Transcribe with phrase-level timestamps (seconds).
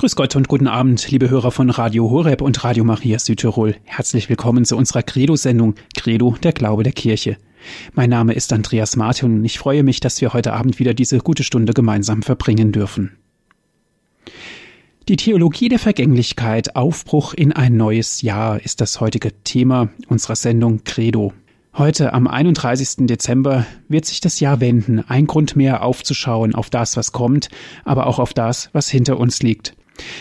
[0.00, 3.76] Grüß Gott und guten Abend, liebe Hörer von Radio Horeb und Radio Maria Südtirol.
[3.84, 7.36] Herzlich willkommen zu unserer Credo-Sendung Credo, der Glaube der Kirche.
[7.92, 11.18] Mein Name ist Andreas Martin und ich freue mich, dass wir heute Abend wieder diese
[11.18, 13.18] gute Stunde gemeinsam verbringen dürfen.
[15.06, 20.82] Die Theologie der Vergänglichkeit, Aufbruch in ein neues Jahr ist das heutige Thema unserer Sendung
[20.82, 21.34] Credo.
[21.74, 23.06] Heute am 31.
[23.06, 27.50] Dezember wird sich das Jahr wenden, ein Grund mehr aufzuschauen auf das, was kommt,
[27.84, 29.74] aber auch auf das, was hinter uns liegt.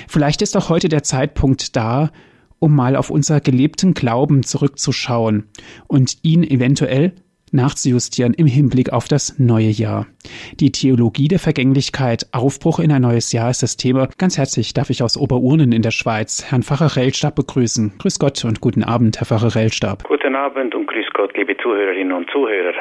[0.08, 2.12] Vielleicht ist auch heute der Zeitpunkt da,
[2.60, 5.50] um mal auf unser gelebten Glauben zurückzuschauen
[5.88, 7.14] und ihn eventuell
[7.52, 10.06] nachzujustieren im Hinblick auf das neue Jahr.
[10.60, 14.08] Die Theologie der Vergänglichkeit, Aufbruch in ein neues Jahr ist das Thema.
[14.18, 17.94] Ganz herzlich darf ich aus Oberurnen in der Schweiz Herrn Pfarrer Rellstab begrüßen.
[17.98, 20.04] Grüß Gott und guten Abend, Herr Pfarrer Rellstab.
[20.04, 22.74] Guten Abend und grüß Gott, liebe Zuhörerinnen und Zuhörer.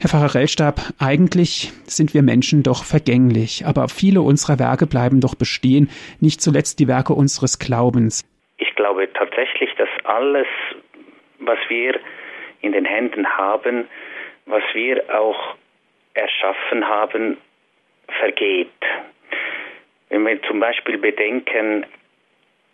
[0.00, 5.34] Herr Pfarrer Rellstab, eigentlich sind wir Menschen doch vergänglich, aber viele unserer Werke bleiben doch
[5.34, 5.90] bestehen,
[6.20, 8.24] nicht zuletzt die Werke unseres Glaubens.
[8.58, 10.46] Ich glaube tatsächlich, dass alles,
[11.40, 11.98] was wir
[12.60, 13.88] in den Händen haben,
[14.46, 15.56] was wir auch
[16.14, 17.36] erschaffen haben,
[18.20, 18.68] vergeht.
[20.10, 21.84] Wenn wir zum Beispiel bedenken,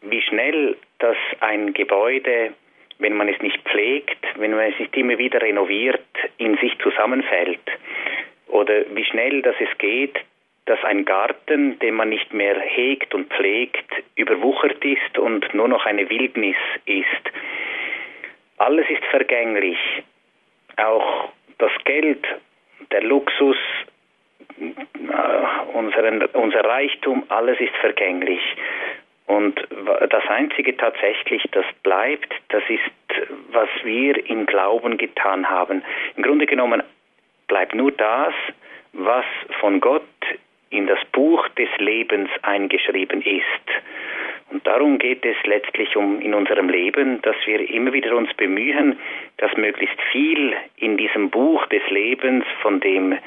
[0.02, 2.52] wie schnell das ein Gebäude
[2.98, 6.04] wenn man es nicht pflegt, wenn man es nicht immer wieder renoviert,
[6.38, 7.60] in sich zusammenfällt.
[8.48, 10.16] Oder wie schnell das es geht,
[10.66, 13.84] dass ein Garten, den man nicht mehr hegt und pflegt,
[14.16, 16.56] überwuchert ist und nur noch eine Wildnis
[16.86, 17.06] ist.
[18.58, 19.78] Alles ist vergänglich.
[20.76, 21.28] Auch
[21.58, 22.24] das Geld,
[22.90, 23.56] der Luxus,
[24.58, 28.40] äh, unseren, unser Reichtum, alles ist vergänglich.
[29.26, 29.56] Und
[30.10, 35.82] das Einzige tatsächlich, das bleibt, das ist, was wir im Glauben getan haben.
[36.16, 36.82] Im Grunde genommen
[37.48, 38.34] bleibt nur das,
[38.92, 39.24] was
[39.60, 40.02] von Gott
[40.70, 43.82] in das Buch des Lebens eingeschrieben ist.
[44.50, 48.98] Und darum geht es letztlich um in unserem Leben, dass wir immer wieder uns bemühen,
[49.38, 53.18] dass möglichst viel in diesem Buch des Lebens, von dem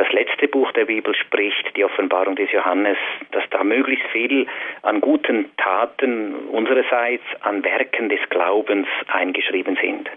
[0.00, 2.96] das letzte Buch der Bibel spricht, die Offenbarung des Johannes,
[3.32, 4.46] dass da möglichst viel
[4.80, 10.08] an guten Taten unsererseits, an Werken des Glaubens eingeschrieben sind.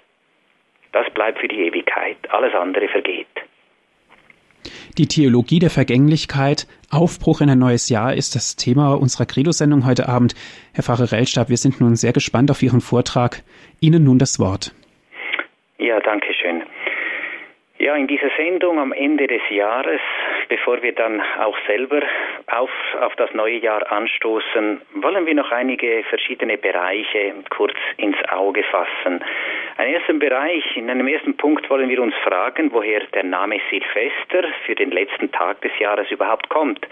[0.94, 3.28] Das bleibt für die Ewigkeit, alles andere vergeht.
[4.98, 10.08] Die Theologie der Vergänglichkeit, Aufbruch in ein neues Jahr ist das Thema unserer Credo-Sendung heute
[10.08, 10.34] Abend.
[10.74, 13.44] Herr Pfarrer Rellstab, wir sind nun sehr gespannt auf Ihren Vortrag.
[13.82, 14.74] Ihnen nun das Wort.
[15.78, 16.63] Ja, danke schön.
[17.84, 20.00] Ja, in dieser Sendung am Ende des Jahres,
[20.48, 22.00] bevor wir dann auch selber
[22.48, 22.72] auf,
[23.02, 29.20] auf das neue Jahr anstoßen, wollen wir noch einige verschiedene Bereiche kurz ins Auge fassen.
[29.76, 34.48] Ein ersten Bereich, in einem ersten Punkt wollen wir uns fragen, woher der Name Silvester
[34.66, 36.88] für den letzten Tag des Jahres überhaupt kommt.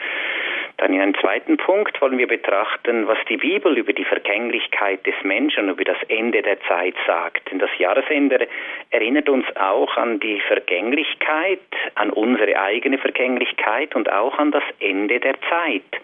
[0.81, 5.13] Dann in einem zweiten Punkt wollen wir betrachten, was die Bibel über die Vergänglichkeit des
[5.21, 7.51] Menschen, über das Ende der Zeit sagt.
[7.51, 8.47] Denn das Jahresende
[8.89, 11.59] erinnert uns auch an die Vergänglichkeit,
[11.93, 16.01] an unsere eigene Vergänglichkeit und auch an das Ende der Zeit.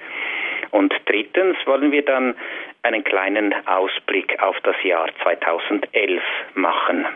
[0.69, 2.35] Und drittens wollen wir dann
[2.83, 6.21] einen kleinen Ausblick auf das Jahr 2011
[6.53, 7.07] machen.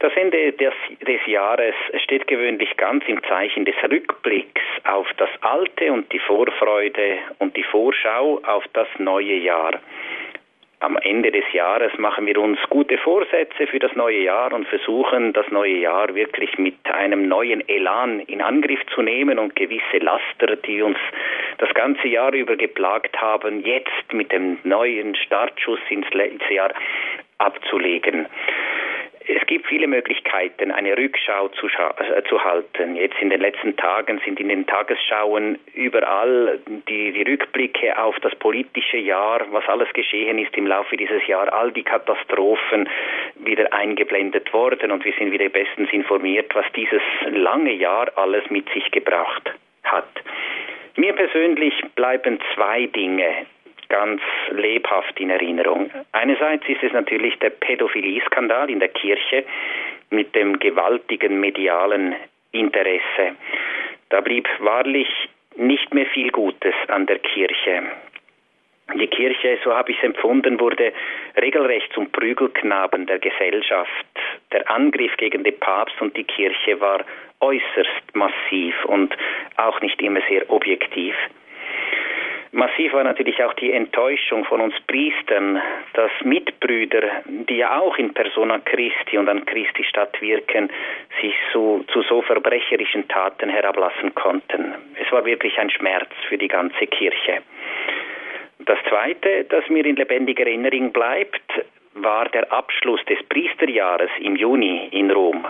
[0.00, 0.72] Das Ende des,
[1.06, 7.18] des, Jahres steht gewöhnlich ganz im Zeichen des Rückblicks auf das Alte und die Vorfreude
[7.38, 9.78] und die Vorschau auf das neue Jahr.
[10.78, 15.34] Am Ende des Jahres machen wir uns gute Vorsätze für das neue Jahr und versuchen,
[15.34, 20.56] das neue Jahr wirklich mit einem neuen Elan in Angriff zu nehmen und gewisse Laster,
[20.56, 20.96] die uns
[21.58, 26.06] das ganze Jahr über geplagt haben, jetzt mit dem neuen Startschuss ins
[26.48, 26.72] Jahr
[27.36, 28.26] abzulegen.
[29.26, 32.96] Es gibt viele Möglichkeiten, eine Rückschau zu, äh, zu, halten.
[32.96, 36.58] Jetzt in den letzten Tagen sind in den Tagesschauen überall
[36.88, 41.52] die, die Rückblicke auf das politische Jahr, was alles geschehen ist im Laufe dieses Jahres,
[41.52, 42.88] all die Katastrophen
[43.36, 48.68] wieder eingeblendet worden und wir sind wieder bestens informiert, was dieses lange Jahr alles mit
[48.70, 49.50] sich gebracht
[49.84, 50.08] hat.
[50.96, 53.46] Mir persönlich bleiben zwei Dinge
[53.90, 55.90] ganz lebhaft in Erinnerung.
[56.12, 59.44] Einerseits ist es natürlich der Pädophilie-Skandal in der Kirche
[60.08, 62.14] mit dem gewaltigen medialen
[62.52, 63.36] Interesse.
[64.08, 65.08] Da blieb wahrlich
[65.56, 67.82] nicht mehr viel Gutes an der Kirche.
[68.94, 70.92] Die Kirche, so habe ich es empfunden, wurde
[71.40, 74.06] regelrecht zum Prügelknaben der Gesellschaft.
[74.52, 77.04] Der Angriff gegen den Papst und die Kirche war
[77.40, 79.16] äußerst massiv und
[79.56, 81.14] auch nicht immer sehr objektiv.
[82.52, 85.62] Massiv war natürlich auch die Enttäuschung von uns Priestern,
[85.94, 90.68] dass Mitbrüder, die ja auch in Persona Christi und an Christi Stadt wirken,
[91.20, 94.74] sich so, zu so verbrecherischen Taten herablassen konnten.
[95.00, 97.38] Es war wirklich ein Schmerz für die ganze Kirche.
[98.58, 101.40] Das Zweite, das mir in lebendiger Erinnerung bleibt,
[102.02, 105.46] war der Abschluss des Priesterjahres im Juni in Rom.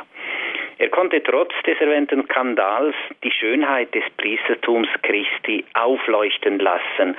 [0.78, 7.16] Er konnte trotz des erwähnten Skandals die Schönheit des Priestertums Christi aufleuchten lassen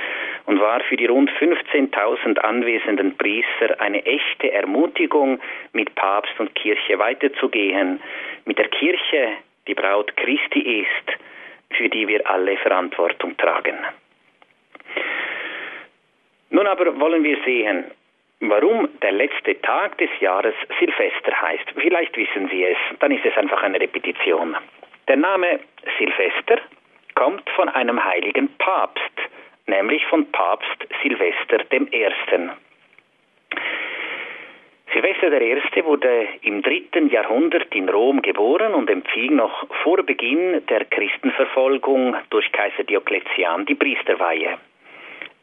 [0.48, 5.40] und war für die rund 15.000 anwesenden Priester eine echte Ermutigung,
[5.74, 8.02] mit Papst und Kirche weiterzugehen,
[8.46, 9.30] mit der Kirche,
[9.68, 11.20] die Braut Christi ist,
[11.78, 13.78] für die wir alle Verantwortung tragen.
[16.50, 17.86] Nun aber wollen wir sehen,
[18.44, 23.38] Warum der letzte Tag des Jahres Silvester heißt, vielleicht wissen Sie es, dann ist es
[23.38, 24.58] einfach eine Repetition.
[25.08, 25.60] Der Name
[26.00, 26.58] Silvester
[27.14, 29.14] kommt von einem heiligen Papst,
[29.68, 32.10] nämlich von Papst Silvester I.
[34.92, 35.86] Silvester I.
[35.86, 42.52] wurde im dritten Jahrhundert in Rom geboren und empfing noch vor Beginn der Christenverfolgung durch
[42.54, 44.58] Kaiser Diokletian die Priesterweihe.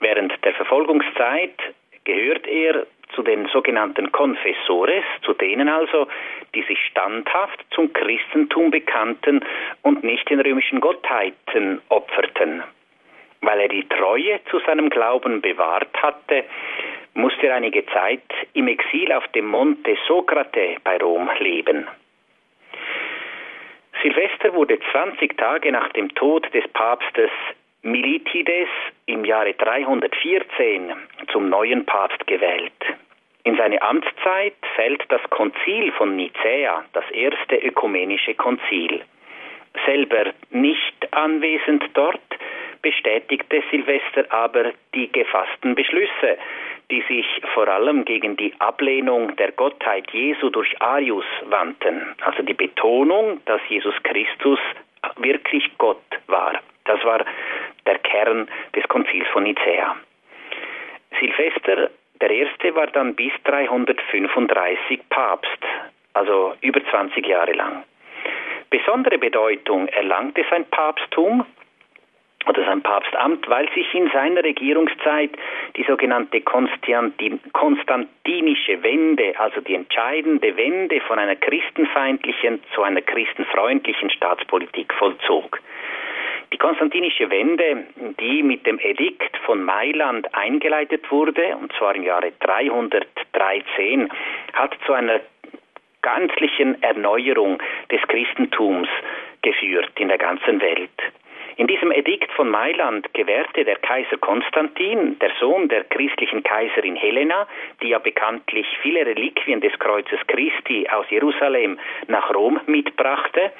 [0.00, 1.54] Während der Verfolgungszeit
[2.08, 6.08] gehört er zu den sogenannten Confessores, zu denen also,
[6.54, 9.44] die sich standhaft zum Christentum bekannten
[9.82, 12.62] und nicht den römischen Gottheiten opferten.
[13.42, 16.44] Weil er die Treue zu seinem Glauben bewahrt hatte,
[17.12, 18.22] musste er einige Zeit
[18.54, 21.86] im Exil auf dem Monte Socrate bei Rom leben.
[24.02, 27.30] Silvester wurde 20 Tage nach dem Tod des Papstes
[27.90, 28.68] Militides
[29.06, 30.92] im Jahre 314
[31.32, 32.72] zum neuen Papst gewählt.
[33.44, 39.02] In seine Amtszeit fällt das Konzil von Nicäa, das erste ökumenische Konzil.
[39.86, 42.20] Selber nicht anwesend dort,
[42.82, 46.36] bestätigte Silvester aber die gefassten Beschlüsse,
[46.90, 52.54] die sich vor allem gegen die Ablehnung der Gottheit Jesu durch Arius wandten, also die
[52.54, 54.58] Betonung, dass Jesus Christus
[55.16, 56.60] wirklich Gott war.
[56.88, 57.24] Das war
[57.86, 59.94] der Kern des Konzils von Nicäa.
[61.20, 61.90] Silvester
[62.20, 65.62] der erste war dann bis 335 Papst,
[66.14, 67.84] also über 20 Jahre lang.
[68.70, 71.44] Besondere Bedeutung erlangte sein Papsttum
[72.46, 75.30] oder sein Papstamt, weil sich in seiner Regierungszeit
[75.76, 84.94] die sogenannte konstantinische Wende, also die entscheidende Wende von einer christenfeindlichen zu einer christenfreundlichen Staatspolitik
[84.94, 85.60] vollzog.
[86.52, 87.86] Die konstantinische Wende,
[88.20, 94.08] die mit dem Edikt von Mailand eingeleitet wurde, und zwar im Jahre 313,
[94.54, 95.20] hat zu einer
[96.02, 98.88] ganzlichen Erneuerung des Christentums
[99.42, 100.90] geführt in der ganzen Welt.
[101.58, 107.48] In diesem Edikt von Mailand gewährte der Kaiser Konstantin, der Sohn der christlichen Kaiserin Helena,
[107.82, 113.50] die ja bekanntlich viele Reliquien des Kreuzes Christi aus Jerusalem nach Rom mitbrachte,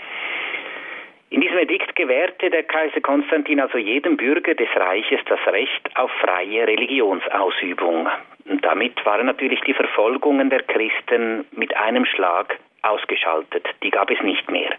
[1.30, 6.10] in diesem Edikt gewährte der Kaiser Konstantin also jedem Bürger des Reiches das Recht auf
[6.22, 8.08] freie Religionsausübung.
[8.46, 13.66] Und damit waren natürlich die Verfolgungen der Christen mit einem Schlag ausgeschaltet.
[13.82, 14.74] Die gab es nicht mehr.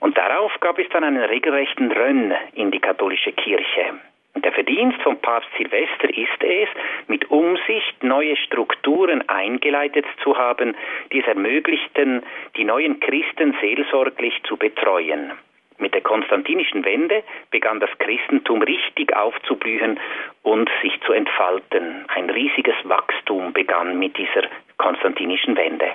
[0.00, 3.94] Und darauf gab es dann einen regelrechten Rönn in die katholische Kirche.
[4.36, 6.68] Der Verdienst von Papst Silvester ist es,
[7.08, 10.76] mit Umsicht neue Strukturen eingeleitet zu haben,
[11.10, 12.22] die es ermöglichten,
[12.56, 15.32] die neuen Christen seelsorglich zu betreuen.
[15.78, 19.98] Mit der konstantinischen Wende begann das Christentum richtig aufzublühen
[20.42, 22.04] und sich zu entfalten.
[22.08, 24.42] Ein riesiges Wachstum begann mit dieser
[24.76, 25.92] konstantinischen Wende.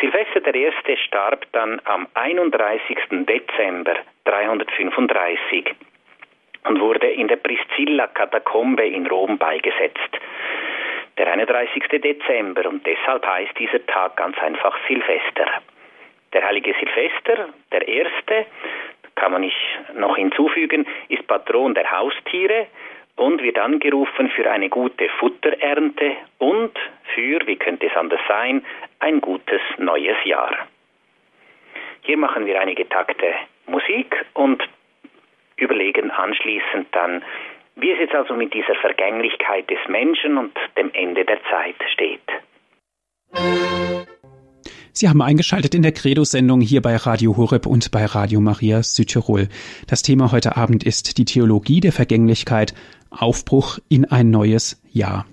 [0.00, 0.70] Silvester I.
[1.06, 2.98] starb dann am 31.
[3.26, 5.74] Dezember 335
[6.64, 10.18] und wurde in der Priscilla-Katakombe in Rom beigesetzt.
[11.16, 11.82] Der 31.
[12.02, 15.46] Dezember und deshalb heißt dieser Tag ganz einfach Silvester.
[16.32, 18.46] Der heilige Silvester, der erste,
[19.14, 19.56] kann man nicht
[19.94, 22.66] noch hinzufügen, ist Patron der Haustiere
[23.16, 26.72] und wird angerufen für eine gute Futterernte und
[27.14, 28.64] für, wie könnte es anders sein,
[28.98, 30.66] ein gutes neues Jahr.
[32.02, 33.34] Hier machen wir einige Takte
[33.66, 34.62] Musik und
[35.56, 37.22] überlegen anschließend dann,
[37.76, 42.20] wie es jetzt also mit dieser Vergänglichkeit des Menschen und dem Ende der Zeit steht.
[44.96, 49.48] Sie haben eingeschaltet in der Credo-Sendung hier bei Radio Horeb und bei Radio Maria Südtirol.
[49.88, 52.74] Das Thema heute Abend ist die Theologie der Vergänglichkeit,
[53.10, 55.26] Aufbruch in ein neues Jahr.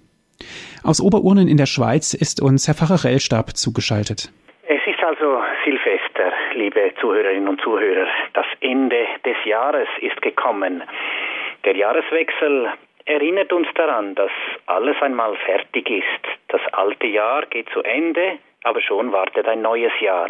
[0.83, 4.33] Aus Oberurnen in der Schweiz ist uns Herr Pfarrer Rellstab zugeschaltet.
[4.67, 6.00] Es ist also Silvester,
[6.53, 8.07] liebe Zuhörerinnen und Zuhörer.
[8.33, 10.83] Das Ende des Jahres ist gekommen.
[11.65, 12.69] Der Jahreswechsel
[13.05, 14.31] erinnert uns daran, dass
[14.65, 16.39] alles einmal fertig ist.
[16.49, 20.29] Das alte Jahr geht zu Ende, aber schon wartet ein neues Jahr.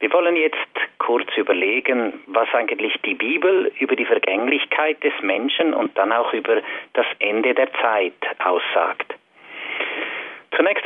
[0.00, 0.56] Wir wollen jetzt
[0.98, 6.60] kurz überlegen, was eigentlich die Bibel über die Vergänglichkeit des Menschen und dann auch über
[6.92, 9.14] das Ende der Zeit aussagt.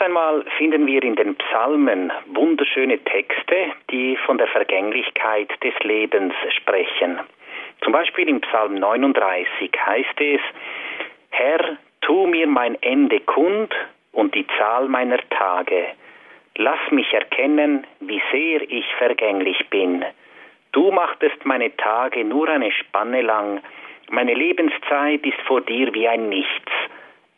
[0.09, 3.57] Einmal finden wir in den Psalmen wunderschöne Texte,
[3.91, 7.21] die von der Vergänglichkeit des Lebens sprechen.
[7.83, 10.41] Zum Beispiel im Psalm 39 heißt es,
[11.29, 13.69] Herr, tu mir mein Ende kund
[14.13, 15.89] und die Zahl meiner Tage.
[16.57, 20.07] Lass mich erkennen, wie sehr ich vergänglich bin.
[20.73, 23.61] Du machtest meine Tage nur eine Spanne lang,
[24.09, 26.73] meine Lebenszeit ist vor dir wie ein Nichts.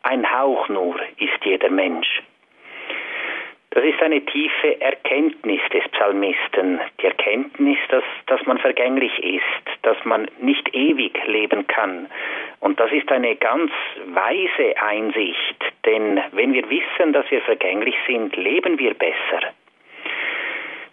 [0.03, 2.21] Ein Hauch nur ist jeder Mensch.
[3.73, 9.95] Das ist eine tiefe Erkenntnis des Psalmisten, die Erkenntnis, dass, dass man vergänglich ist, dass
[10.03, 12.07] man nicht ewig leben kann.
[12.59, 13.71] Und das ist eine ganz
[14.07, 19.53] weise Einsicht, denn wenn wir wissen, dass wir vergänglich sind, leben wir besser.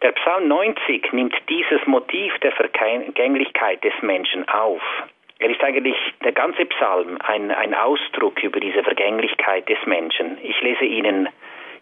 [0.01, 4.83] Der Psalm 90 nimmt dieses Motiv der Vergänglichkeit des Menschen auf.
[5.41, 10.39] Er ist eigentlich der ganze Psalm ein, ein Ausdruck über diese Vergänglichkeit des Menschen.
[10.45, 11.29] Ich lese Ihnen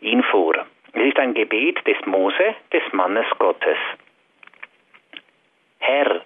[0.01, 0.55] ihn vor.
[0.93, 3.79] Es ist ein Gebet des Mose, des Mannes Gottes.
[5.79, 6.23] Herr,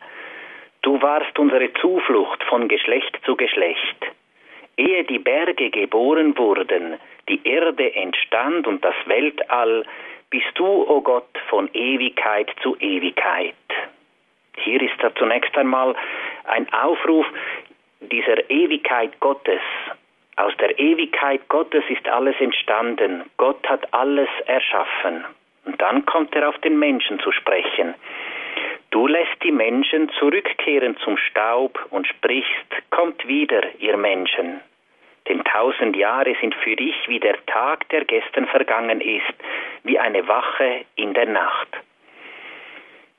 [0.82, 4.06] du warst unsere Zuflucht von Geschlecht zu Geschlecht.
[4.76, 6.98] Ehe die Berge geboren wurden,
[7.28, 9.84] die Erde entstand und das Weltall,
[10.30, 13.54] bist du, o oh Gott, von Ewigkeit zu Ewigkeit.
[14.56, 15.94] Hier ist da zunächst einmal
[16.44, 17.26] ein Aufruf
[18.00, 19.60] dieser Ewigkeit Gottes.
[20.40, 23.24] Aus der Ewigkeit Gottes ist alles entstanden.
[23.36, 25.22] Gott hat alles erschaffen.
[25.66, 27.94] Und dann kommt er auf den Menschen zu sprechen.
[28.90, 34.60] Du lässt die Menschen zurückkehren zum Staub und sprichst, kommt wieder, ihr Menschen.
[35.28, 39.34] Denn tausend Jahre sind für dich wie der Tag, der gestern vergangen ist,
[39.84, 41.68] wie eine Wache in der Nacht.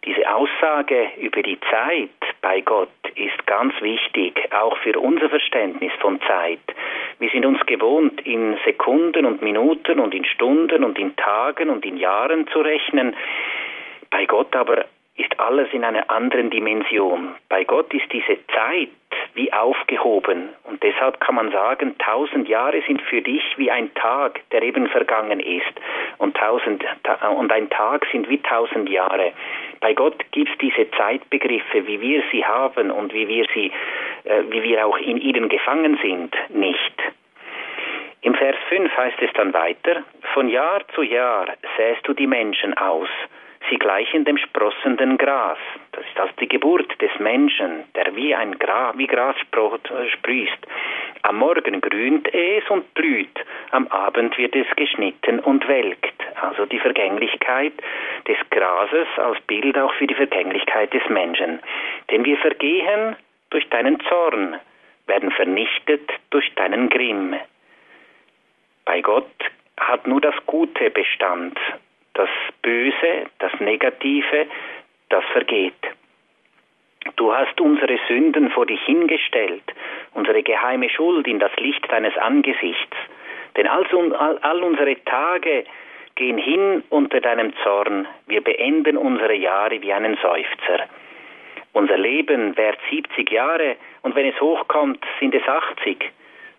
[0.04, 2.10] Diese Aussage über die Zeit
[2.42, 6.60] bei Gott ist ganz wichtig, auch für unser Verständnis von Zeit.
[7.20, 11.86] Wir sind uns gewohnt, in Sekunden und Minuten und in Stunden und in Tagen und
[11.86, 13.16] in Jahren zu rechnen.
[14.10, 14.86] Bei Gott aber
[15.22, 17.36] ist alles in einer anderen Dimension.
[17.50, 18.90] Bei Gott ist diese Zeit
[19.34, 20.50] wie aufgehoben.
[20.64, 24.88] Und deshalb kann man sagen, tausend Jahre sind für dich wie ein Tag, der eben
[24.88, 25.72] vergangen ist.
[26.18, 26.84] Und, tausend,
[27.38, 29.32] und ein Tag sind wie tausend Jahre.
[29.80, 33.72] Bei Gott gibt es diese Zeitbegriffe, wie wir sie haben und wie wir sie,
[34.26, 36.94] äh, wie wir auch in ihnen gefangen sind, nicht.
[38.22, 41.48] Im Vers 5 heißt es dann weiter, von Jahr zu Jahr
[41.78, 43.10] säst du die Menschen aus
[43.70, 45.58] Sie gleichen dem sprossenden Gras.
[45.92, 49.36] Das ist also die Geburt des Menschen, der wie ein Gra wie Gras
[50.14, 50.68] sprießt.
[51.24, 53.40] Am Morgen grünt es und blüht,
[53.72, 56.16] am Abend wird es geschnitten und welkt.
[56.42, 57.74] Also die Vergänglichkeit
[58.28, 61.60] des Grases als Bild auch für die Vergänglichkeit des Menschen.
[62.10, 63.16] Denn wir vergehen
[63.52, 64.60] durch deinen Zorn,
[65.08, 67.36] werden vernichtet durch deinen Grimm.
[68.86, 69.32] Bei Gott
[69.78, 71.60] hat nur das Gute Bestand
[72.14, 72.30] das
[72.62, 74.48] Böse, das Negative,
[75.10, 75.74] das vergeht.
[77.16, 79.64] Du hast unsere Sünden vor dich hingestellt,
[80.14, 82.98] unsere geheime Schuld in das Licht deines Angesichts.
[83.58, 85.66] Denn all, unsere Tage
[86.16, 90.88] gehen hin unter deinem Zorn, wir beenden unsere Jahre wie einen Seufzer.
[91.74, 95.98] Unser Leben währt 70 Jahre und wenn es hochkommt, sind es 80.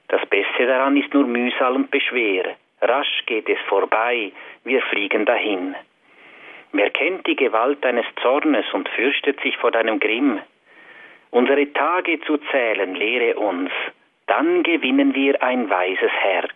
[0.09, 2.57] Das Beste daran ist nur Mühsal und Beschwer.
[2.83, 4.33] Rasch geht es vorbei,
[4.65, 5.77] wir fliegen dahin.
[6.73, 10.41] Wer kennt die Gewalt deines Zornes und fürchtet sich vor deinem Grimm?
[11.31, 13.71] Unsere Tage zu zählen lehre uns,
[14.27, 16.55] dann gewinnen wir ein weises Herz.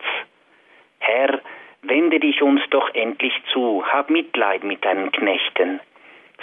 [0.98, 1.40] Herr,
[1.82, 5.80] wende dich uns doch endlich zu, hab Mitleid mit deinen Knechten.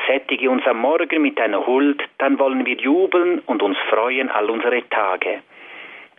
[0.08, 4.50] Sättige uns am Morgen mit deiner Huld, dann wollen wir jubeln und uns freuen all
[4.50, 5.42] unsere Tage.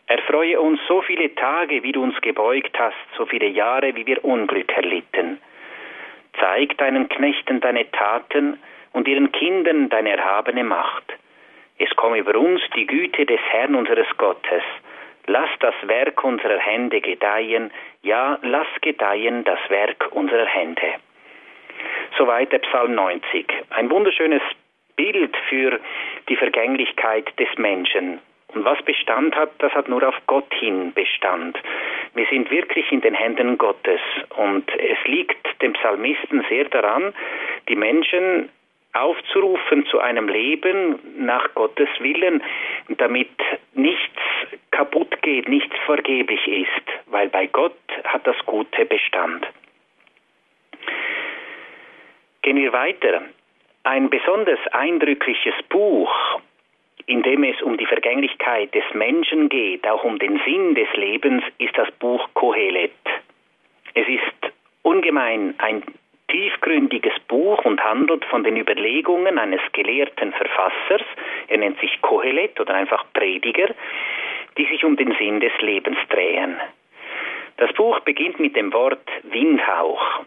[0.07, 4.25] Erfreue uns so viele Tage, wie du uns gebeugt hast, so viele Jahre, wie wir
[4.25, 5.41] Unglück erlitten.
[6.39, 8.59] Zeig deinen Knechten deine Taten
[8.93, 11.05] und ihren Kindern deine erhabene Macht.
[11.79, 14.63] Es komme über uns die Güte des Herrn unseres Gottes.
[15.27, 17.71] Lass das Werk unserer Hände gedeihen,
[18.03, 20.95] ja, lass gedeihen das Werk unserer Hände.
[22.19, 23.47] Soweit der Psalm 90.
[23.71, 24.43] Ein wunderschönes
[24.97, 25.81] Bild für
[26.29, 28.21] die Vergänglichkeit des Menschen.
[28.55, 31.59] Und was Bestand hat, das hat nur auf Gott hin Bestand.
[32.15, 34.01] Wir sind wirklich in den Händen Gottes.
[34.37, 37.13] Und es liegt dem Psalmisten sehr daran,
[37.69, 38.49] die Menschen
[38.93, 42.43] aufzurufen zu einem Leben nach Gottes Willen,
[42.89, 43.29] damit
[43.75, 44.23] nichts
[44.71, 49.47] kaputt geht, nichts vergeblich ist, weil bei Gott hat das Gute Bestand.
[52.43, 53.23] Gehen wir weiter.
[53.83, 56.41] Ein besonders eindrückliches Buch,
[57.07, 61.45] in dem es um die Vergänglichkeit des Menschen geht, auch um den Sinn des Lebens,
[61.59, 62.93] ist das Buch Kohelet.
[63.95, 65.83] Es ist ungemein ein
[66.29, 71.07] tiefgründiges Buch und handelt von den Überlegungen eines gelehrten Verfassers,
[71.49, 73.69] er nennt sich Kohelet oder einfach Prediger,
[74.57, 76.57] die sich um den Sinn des Lebens drehen.
[77.59, 80.25] Das Buch beginnt mit dem Wort Windhauch.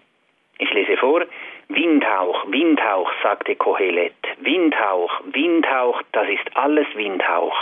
[0.60, 1.26] Ich lese vor,
[1.70, 7.58] Windhauch, Windhauch, sagte Kohelet, Windhauch, Windhauch, das ist alles Windhauch.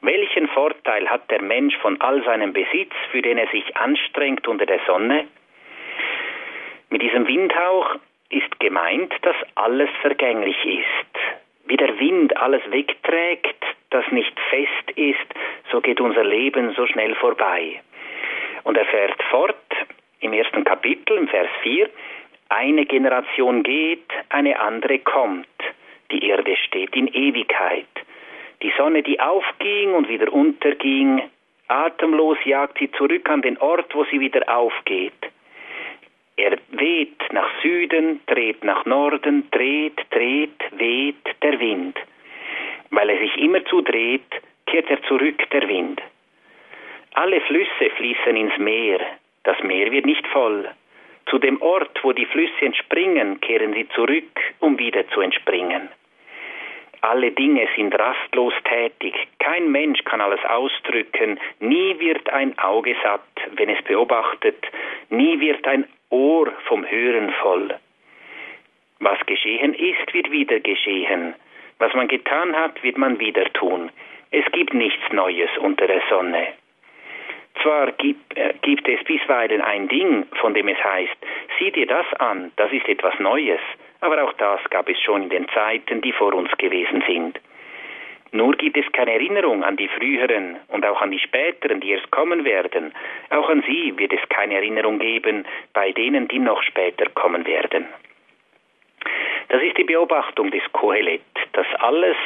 [0.00, 4.66] Welchen Vorteil hat der Mensch von all seinem Besitz, für den er sich anstrengt unter
[4.66, 5.26] der Sonne?
[6.88, 7.96] Mit diesem Windhauch
[8.30, 11.66] ist gemeint, dass alles vergänglich ist.
[11.66, 15.26] Wie der Wind alles wegträgt, das nicht fest ist,
[15.70, 17.80] so geht unser Leben so schnell vorbei.
[18.64, 19.56] Und er fährt fort
[20.20, 21.88] im ersten Kapitel, im Vers 4,
[22.54, 25.46] eine Generation geht, eine andere kommt.
[26.10, 27.86] Die Erde steht in Ewigkeit.
[28.62, 31.22] Die Sonne, die aufging und wieder unterging,
[31.68, 35.12] atemlos jagt sie zurück an den Ort, wo sie wieder aufgeht.
[36.36, 41.98] Er weht nach Süden, dreht nach Norden, dreht, dreht, weht der Wind.
[42.90, 44.30] Weil er sich immerzu dreht,
[44.66, 46.00] kehrt er zurück, der Wind.
[47.14, 49.00] Alle Flüsse fließen ins Meer,
[49.44, 50.68] das Meer wird nicht voll.
[51.26, 55.88] Zu dem Ort, wo die Flüsse entspringen, kehren sie zurück, um wieder zu entspringen.
[57.00, 63.20] Alle Dinge sind rastlos tätig, kein Mensch kann alles ausdrücken, nie wird ein Auge satt,
[63.56, 64.64] wenn es beobachtet,
[65.10, 67.74] nie wird ein Ohr vom Hören voll.
[69.00, 71.34] Was geschehen ist, wird wieder geschehen.
[71.78, 73.90] Was man getan hat, wird man wieder tun.
[74.30, 76.54] Es gibt nichts Neues unter der Sonne.
[77.62, 81.16] Zwar gibt, äh, gibt es bisweilen ein Ding, von dem es heißt,
[81.58, 83.60] sieh dir das an, das ist etwas Neues,
[84.00, 87.38] aber auch das gab es schon in den Zeiten, die vor uns gewesen sind.
[88.32, 92.10] Nur gibt es keine Erinnerung an die früheren und auch an die späteren, die erst
[92.10, 92.92] kommen werden.
[93.30, 97.86] Auch an sie wird es keine Erinnerung geben bei denen, die noch später kommen werden.
[99.48, 102.16] Das ist die Beobachtung des Kohelet, dass alles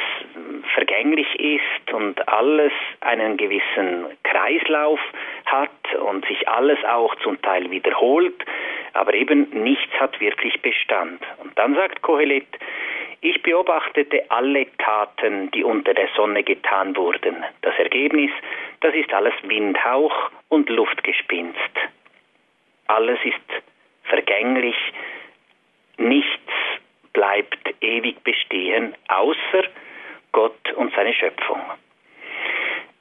[0.73, 4.99] vergänglich ist und alles einen gewissen Kreislauf
[5.45, 8.35] hat und sich alles auch zum Teil wiederholt,
[8.93, 11.21] aber eben nichts hat wirklich Bestand.
[11.43, 12.47] Und dann sagt Kohelet,
[13.21, 17.43] ich beobachtete alle Taten, die unter der Sonne getan wurden.
[17.61, 18.31] Das Ergebnis,
[18.79, 21.59] das ist alles Windhauch und Luftgespinst.
[22.87, 23.63] Alles ist
[24.03, 24.75] vergänglich,
[25.99, 26.53] nichts
[27.13, 29.63] bleibt ewig bestehen, außer
[30.31, 31.61] Gott und seine Schöpfung.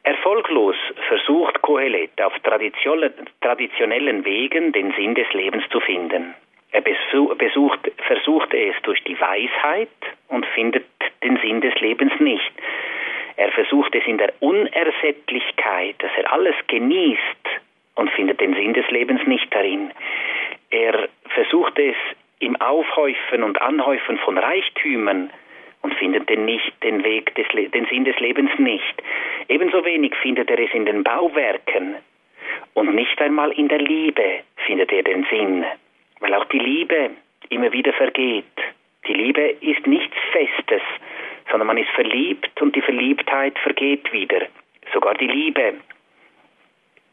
[0.02, 6.34] Erfolglos versucht Kohelet auf traditionellen Wegen den Sinn des Lebens zu finden.
[6.72, 9.88] Er besucht, versucht es durch die Weisheit
[10.28, 10.87] und findet
[11.22, 12.52] den Sinn des Lebens nicht.
[13.37, 17.48] Er versucht es in der Unersättlichkeit, dass er alles genießt
[17.94, 19.90] und findet den Sinn des Lebens nicht darin.
[20.70, 21.96] Er versucht es
[22.40, 25.31] im Aufhäufen und Anhäufen von Reichtümern
[25.83, 29.03] und findet den nicht den Weg des den Sinn des Lebens nicht.
[29.48, 31.96] Ebenso wenig findet er es in den Bauwerken
[32.74, 35.64] und nicht einmal in der Liebe findet er den Sinn
[36.20, 37.11] weil auch die Liebe
[37.48, 38.44] immer wieder vergeht.
[39.07, 40.83] Die Liebe ist nichts Festes,
[41.51, 44.46] sondern man ist verliebt und die Verliebtheit vergeht wieder.
[44.92, 45.74] Sogar die Liebe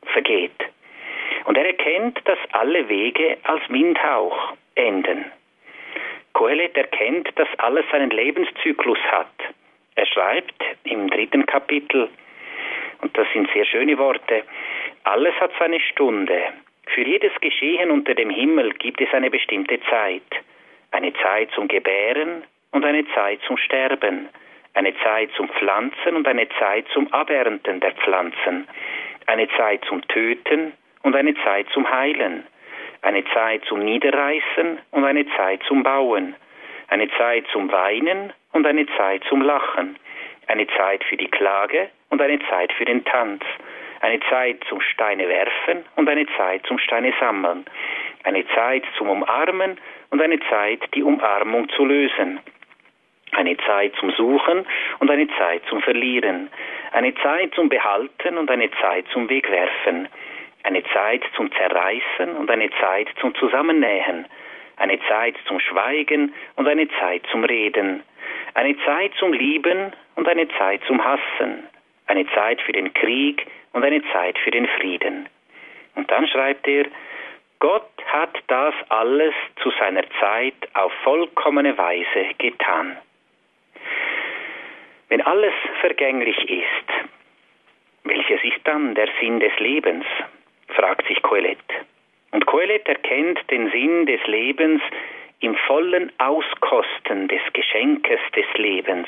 [0.05, 0.59] vergeht.
[1.45, 5.25] Und er erkennt, dass alle Wege als Windhauch enden.
[6.33, 9.31] Kohelet erkennt, dass alles seinen Lebenszyklus hat.
[9.95, 12.09] Er schreibt im dritten Kapitel,
[13.01, 14.43] und das sind sehr schöne Worte,
[15.03, 16.53] alles hat seine Stunde,
[16.87, 20.23] für jedes Geschehen unter dem Himmel gibt es eine bestimmte Zeit.
[20.91, 24.29] Eine Zeit zum Gebären und eine Zeit zum Sterben.
[24.73, 28.67] Eine Zeit zum Pflanzen und eine Zeit zum Abernten der Pflanzen.
[29.25, 30.73] Eine Zeit zum Töten
[31.05, 32.43] und eine Zeit zum Heilen.
[33.03, 36.35] Eine Zeit zum Niederreißen und eine Zeit zum Bauen.
[36.87, 39.97] Eine Zeit zum Weinen und eine Zeit zum Lachen.
[40.47, 43.43] Eine Zeit für die Klage und eine Zeit für den Tanz
[44.01, 47.65] eine Zeit zum Steine werfen und eine Zeit zum Steine sammeln,
[48.23, 49.79] eine Zeit zum Umarmen
[50.11, 52.39] und eine Zeit, die Umarmung zu lösen,
[53.31, 54.65] eine Zeit zum Suchen
[54.99, 56.49] und eine Zeit zum Verlieren,
[56.91, 60.07] eine Zeit zum Behalten und eine Zeit zum Wegwerfen,
[60.65, 64.25] eine Zeit zum Zerreißen und eine Zeit zum Zusammennähen,
[64.77, 68.03] eine Zeit zum Schweigen und eine Zeit zum Reden,
[68.55, 71.67] eine Zeit zum Lieben und eine Zeit zum Hassen,
[72.07, 75.29] eine Zeit für den Krieg und eine Zeit für den Frieden.
[75.93, 76.85] Und dann schreibt er,
[77.59, 82.97] Gott hat das alles zu seiner Zeit auf vollkommene Weise getan.
[85.09, 87.07] Wenn alles vergänglich ist,
[88.03, 90.05] welches ist dann der Sinn des Lebens?
[90.67, 91.59] Fragt sich Koelet.
[92.31, 94.81] Und Koelet erkennt den Sinn des Lebens
[95.39, 99.07] im vollen Auskosten des Geschenkes des Lebens,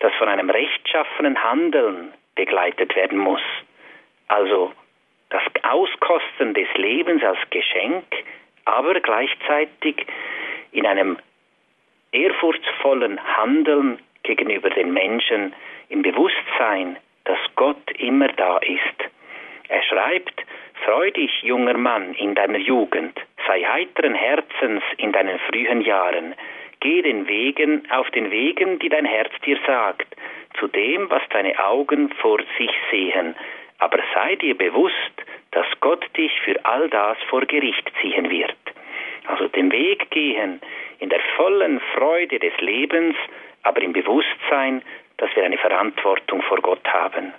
[0.00, 3.40] das von einem rechtschaffenen Handeln begleitet werden muss.
[4.28, 4.72] Also
[5.30, 8.04] das Auskosten des Lebens als Geschenk,
[8.64, 10.06] aber gleichzeitig
[10.72, 11.18] in einem
[12.12, 15.54] ehrfurchtsvollen Handeln gegenüber den Menschen,
[15.88, 19.10] im Bewusstsein, dass Gott immer da ist.
[19.68, 20.44] Er schreibt,
[20.84, 26.34] Freu dich, junger Mann, in deiner Jugend, sei heiteren Herzens in deinen frühen Jahren,
[26.80, 30.06] geh den Wegen auf den Wegen, die dein Herz dir sagt,
[30.58, 33.34] zu dem, was deine Augen vor sich sehen,
[33.78, 35.12] aber sei dir bewusst,
[35.50, 38.56] dass Gott dich für all das vor Gericht ziehen wird.
[39.26, 40.60] Also den Weg gehen
[40.98, 43.16] in der vollen Freude des Lebens,
[43.62, 44.82] aber im Bewusstsein,
[45.16, 47.32] dass wir eine Verantwortung vor Gott haben.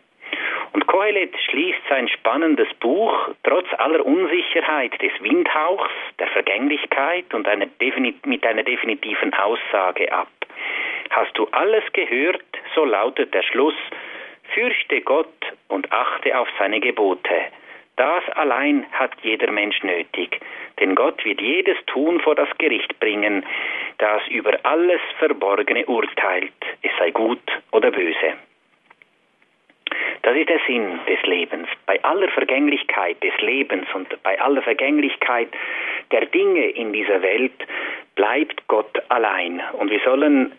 [0.74, 7.68] Und Kohelet schließt sein spannendes Buch trotz aller Unsicherheit des Windhauchs, der Vergänglichkeit und einer
[8.26, 10.28] mit einer definitiven Aussage ab.
[11.10, 12.44] Hast du alles gehört,
[12.76, 13.76] so lautet der Schluss,
[14.54, 15.34] fürchte Gott
[15.68, 17.46] und achte auf seine Gebote.
[17.96, 20.40] Das allein hat jeder Mensch nötig,
[20.80, 23.44] denn Gott wird jedes Tun vor das Gericht bringen,
[23.98, 28.34] das über alles Verborgene urteilt, es sei gut oder böse.
[30.24, 31.68] Das ist der Sinn des Lebens.
[31.86, 35.50] Bei aller Vergänglichkeit des Lebens und bei aller Vergänglichkeit
[36.12, 37.54] der Dinge in dieser Welt
[38.16, 39.62] bleibt Gott allein.
[39.74, 40.52] Und wir sollen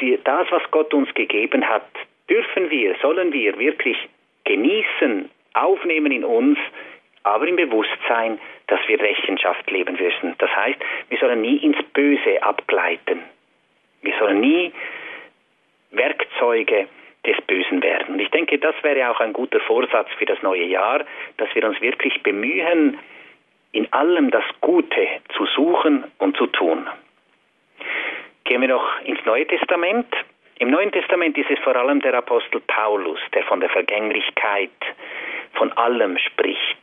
[0.00, 1.88] die, das, was Gott uns gegeben hat,
[2.28, 3.96] dürfen wir, sollen wir wirklich
[4.44, 6.58] genießen, aufnehmen in uns,
[7.24, 10.34] aber im Bewusstsein, dass wir Rechenschaft leben müssen.
[10.38, 13.22] Das heißt, wir sollen nie ins Böse abgleiten.
[14.02, 14.72] Wir sollen nie
[15.90, 16.86] Werkzeuge
[17.26, 18.14] des Bösen werden.
[18.14, 21.04] Und ich denke, das wäre auch ein guter Vorsatz für das neue Jahr,
[21.36, 22.98] dass wir uns wirklich bemühen,
[23.72, 26.86] in allem das Gute zu suchen und zu tun.
[28.44, 30.06] Gehen wir noch ins Neue Testament.
[30.58, 34.70] Im Neuen Testament ist es vor allem der Apostel Paulus, der von der Vergänglichkeit
[35.54, 36.78] von allem spricht.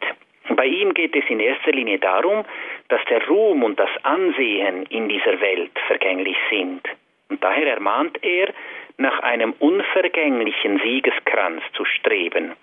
[0.48, 2.46] Und bei ihm geht es in erster Linie darum,
[2.90, 6.84] dass der Ruhm und das Ansehen in dieser Welt vergänglich sind.
[7.30, 8.54] Und daher ermahnt er,
[8.98, 12.54] nach einem unvergänglichen Siegeskranz zu streben.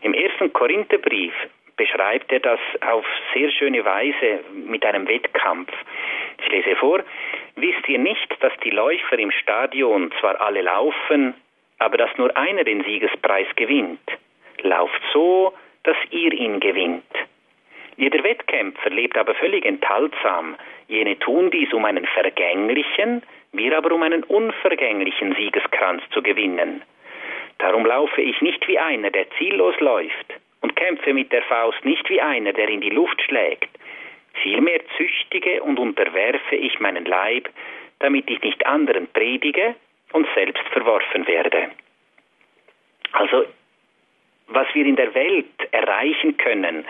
[0.00, 1.34] Im ersten Korintherbrief
[1.76, 5.72] beschreibt er das auf sehr schöne Weise mit einem Wettkampf.
[6.42, 7.02] Ich lese vor,
[7.56, 11.34] wisst ihr nicht, dass die Läufer im Stadion zwar alle laufen,
[11.78, 14.00] aber dass nur einer den Siegespreis gewinnt?
[14.62, 17.02] Lauft so, dass ihr ihn gewinnt.
[17.96, 20.56] Jeder Wettkämpfer lebt aber völlig enthaltsam.
[20.88, 23.22] Jene tun dies, um einen vergänglichen,
[23.56, 26.82] wir aber um einen unvergänglichen Siegeskranz zu gewinnen.
[27.58, 32.08] Darum laufe ich nicht wie einer, der ziellos läuft, und kämpfe mit der Faust nicht
[32.08, 33.68] wie einer, der in die Luft schlägt.
[34.42, 37.48] Vielmehr züchtige und unterwerfe ich meinen Leib,
[37.98, 39.74] damit ich nicht anderen predige
[40.12, 41.70] und selbst verworfen werde.
[43.12, 43.44] Also,
[44.48, 46.84] was wir in der Welt erreichen können,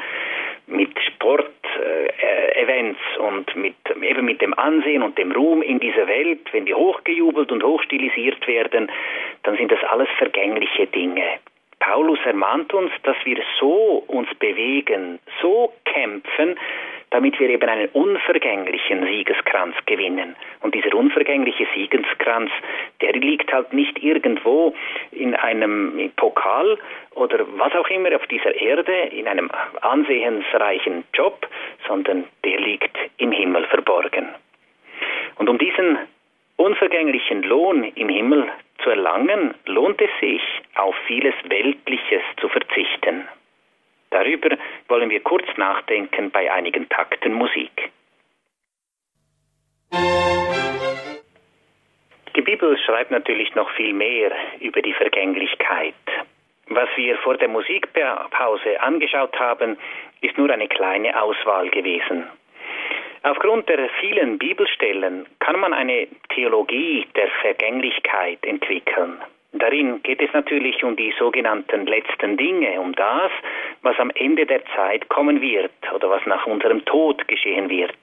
[0.66, 6.40] mit Sportevents äh, und mit, eben mit dem Ansehen und dem Ruhm in dieser Welt,
[6.52, 8.90] wenn die hochgejubelt und hochstilisiert werden,
[9.42, 11.24] dann sind das alles vergängliche Dinge.
[11.80, 16.56] Paulus ermahnt uns, dass wir so uns bewegen, so kämpfen,
[17.10, 20.34] damit wir eben einen unvergänglichen Siegeskranz gewinnen.
[20.62, 22.50] Und dieser unvergängliche Siegeskranz,
[23.00, 24.74] der liegt halt nicht irgendwo
[25.12, 26.76] in einem Pokal
[27.14, 29.48] oder was auch immer auf dieser Erde, in einem
[29.80, 31.46] ansehensreichen Job,
[31.86, 34.28] sondern der liegt im Himmel verborgen.
[35.36, 35.98] Und um diesen
[36.56, 38.50] unvergänglichen Lohn im Himmel
[38.82, 40.42] zu erlangen, lohnt es sich,
[40.74, 43.28] auf vieles Weltliches zu verzichten.
[44.10, 44.56] Darüber
[44.88, 47.90] wollen wir kurz nachdenken bei einigen Takten Musik.
[52.36, 55.94] Die Bibel schreibt natürlich noch viel mehr über die Vergänglichkeit.
[56.68, 59.76] Was wir vor der Musikpause angeschaut haben,
[60.20, 62.26] ist nur eine kleine Auswahl gewesen.
[63.26, 69.18] Aufgrund der vielen Bibelstellen kann man eine Theologie der Vergänglichkeit entwickeln.
[69.52, 73.32] Darin geht es natürlich um die sogenannten letzten Dinge, um das,
[73.80, 77.96] was am Ende der Zeit kommen wird oder was nach unserem Tod geschehen wird.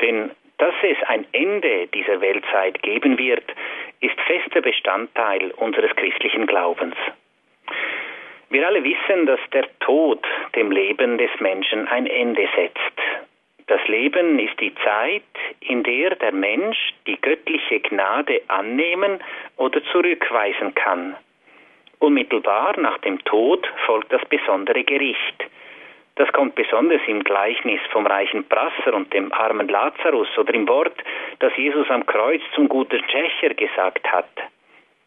[0.00, 3.44] Denn dass es ein Ende dieser Weltzeit geben wird,
[3.98, 6.94] ist fester Bestandteil unseres christlichen Glaubens.
[8.50, 13.00] Wir alle wissen, dass der Tod dem Leben des Menschen ein Ende setzt.
[13.66, 15.22] Das Leben ist die Zeit,
[15.60, 19.20] in der der Mensch die göttliche Gnade annehmen
[19.56, 21.16] oder zurückweisen kann.
[21.98, 25.44] Unmittelbar nach dem Tod folgt das besondere Gericht.
[26.16, 30.96] Das kommt besonders im Gleichnis vom reichen Prasser und dem armen Lazarus oder im Wort,
[31.38, 34.28] das Jesus am Kreuz zum guten Tschecher gesagt hat,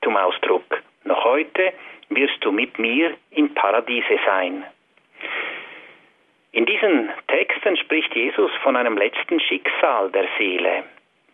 [0.03, 1.73] zum Ausdruck, noch heute
[2.09, 4.65] wirst du mit mir im Paradiese sein.
[6.57, 10.85] In diesen Texten spricht Jesus von einem letzten Schicksal der Seele,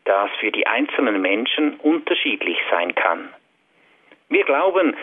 [0.04, 3.30] das für die einzelnen Menschen unterschiedlich sein kann.
[4.28, 4.98] Wir glauben,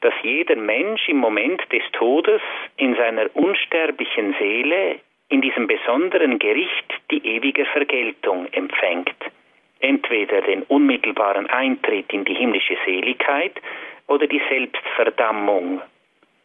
[0.00, 2.40] dass jeder Mensch im Moment des Todes
[2.76, 9.16] in seiner unsterblichen Seele in diesem besonderen Gericht die ewige Vergeltung empfängt.
[9.80, 13.60] Entweder den unmittelbaren Eintritt in die himmlische Seligkeit
[14.06, 15.82] oder die Selbstverdammung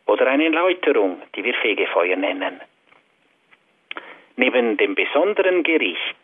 [0.08, 2.60] oder eine Läuterung, die wir Fegefeuer nennen.
[4.40, 6.24] Neben dem besonderen Gericht,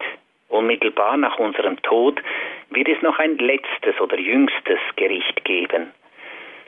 [0.50, 2.22] unmittelbar nach unserem Tod,
[2.70, 5.92] wird es noch ein letztes oder jüngstes Gericht geben–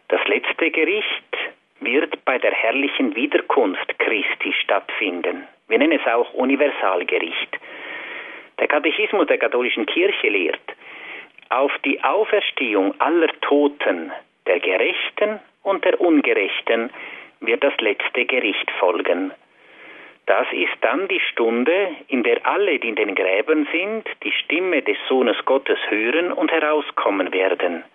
[0.09, 1.37] das letzte Gericht
[1.81, 5.45] wird bei der herrlichen Wiederkunft Christi stattfinden.
[5.67, 7.57] Wir nennen es auch Universalgericht.
[8.57, 10.61] Der Katechismus der katholischen Kirche lehrt,
[11.49, 14.13] auf die Auferstehung aller Toten,
[14.45, 16.89] der Gerechten und der Ungerechten,
[17.41, 19.33] wird das letzte Gericht folgen.
[20.27, 24.81] Das ist dann die Stunde, in der alle, die in den Gräbern sind, die Stimme
[24.81, 27.85] des Sohnes Gottes hören und herauskommen werden.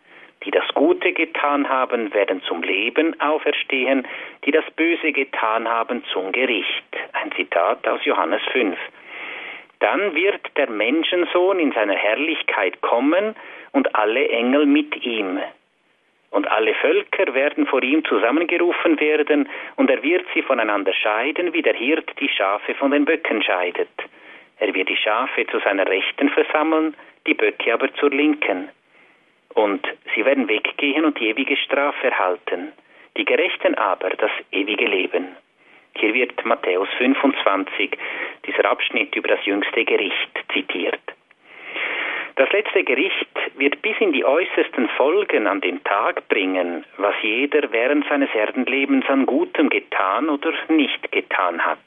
[0.42, 4.09] Die das Gute getan haben, werden zum Leben auferstehen,
[4.47, 6.97] die das Böse getan haben, zum Gericht.
[7.12, 8.79] Ein Zitat aus Johannes 5.
[9.81, 13.37] Dann wird der Menschensohn in seiner Herrlichkeit kommen
[13.73, 15.38] und alle Engel mit ihm.
[16.33, 21.62] Und alle Völker werden vor ihm zusammengerufen werden, und er wird sie voneinander scheiden, wie
[21.62, 23.88] der Hirt die Schafe von den Böcken scheidet.
[24.59, 26.95] Er wird die Schafe zu seiner Rechten versammeln,
[27.27, 28.68] die Böcke aber zur Linken
[29.55, 32.73] und sie werden weggehen und die ewige Strafe erhalten,
[33.16, 35.37] die Gerechten aber das ewige Leben.
[35.97, 37.90] Hier wird Matthäus 25,
[38.47, 41.01] dieser Abschnitt über das jüngste Gericht, zitiert.
[42.37, 47.71] Das letzte Gericht wird bis in die äußersten Folgen an den Tag bringen, was jeder
[47.73, 51.79] während seines Erdenlebens an Gutem getan oder nicht getan hat.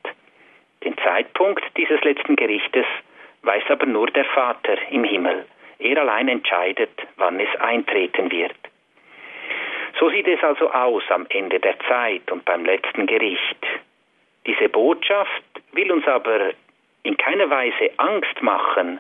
[0.84, 2.86] Den Zeitpunkt dieses letzten Gerichtes
[3.42, 5.46] weiß aber nur der Vater im Himmel.
[5.80, 8.56] Er allein entscheidet, wann es eintreten wird.
[10.00, 13.66] So sieht es also aus am Ende der Zeit und beim letzten Gericht.
[14.46, 16.52] Diese Botschaft will uns aber
[17.04, 19.00] in keiner Weise Angst machen,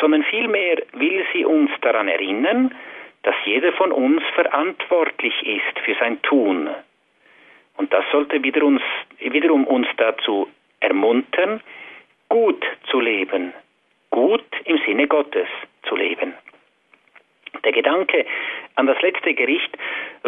[0.00, 2.74] sondern vielmehr will sie uns daran erinnern,
[3.22, 6.68] dass jeder von uns verantwortlich ist für sein Tun.
[7.76, 8.82] Und das sollte wieder uns,
[9.18, 10.48] wiederum uns dazu
[10.80, 11.60] ermuntern,
[12.28, 13.52] gut zu leben,
[14.10, 15.48] gut im Sinne Gottes
[15.88, 16.34] zu leben.
[17.64, 18.26] Der Gedanke
[18.74, 19.76] an das letzte Gericht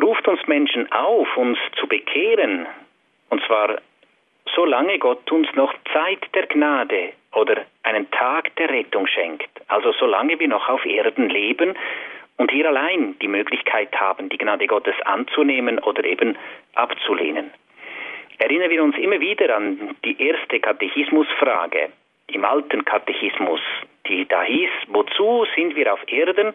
[0.00, 2.66] ruft uns Menschen auf, uns zu bekehren,
[3.28, 3.76] und zwar
[4.56, 10.40] solange Gott uns noch Zeit der Gnade oder einen Tag der Rettung schenkt, also solange
[10.40, 11.74] wir noch auf Erden leben
[12.38, 16.36] und hier allein die Möglichkeit haben, die Gnade Gottes anzunehmen oder eben
[16.74, 17.52] abzulehnen.
[18.38, 21.90] Erinnern wir uns immer wieder an die erste Katechismusfrage
[22.28, 23.60] im alten Katechismus,
[24.08, 26.54] die da hieß, wozu sind wir auf Erden?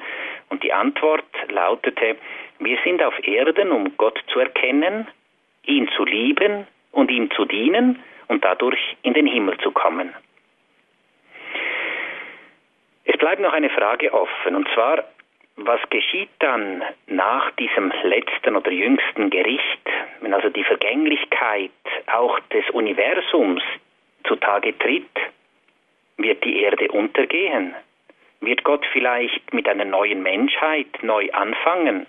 [0.49, 2.17] Und die Antwort lautete,
[2.59, 5.07] wir sind auf Erden, um Gott zu erkennen,
[5.65, 10.13] ihn zu lieben und ihm zu dienen und dadurch in den Himmel zu kommen.
[13.05, 15.03] Es bleibt noch eine Frage offen, und zwar,
[15.57, 19.89] was geschieht dann nach diesem letzten oder jüngsten Gericht,
[20.21, 21.71] wenn also die Vergänglichkeit
[22.07, 23.61] auch des Universums
[24.23, 25.09] zutage tritt
[26.17, 27.75] wird die Erde untergehen?
[28.39, 32.07] Wird Gott vielleicht mit einer neuen Menschheit neu anfangen?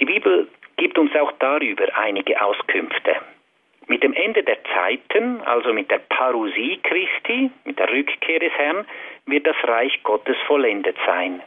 [0.00, 0.48] Die Bibel
[0.82, 3.14] gibt uns auch darüber einige Auskünfte.
[3.86, 8.84] Mit dem Ende der Zeiten, also mit der Parousie Christi, mit der Rückkehr des Herrn,
[9.26, 11.40] wird das Reich Gottes vollendet sein.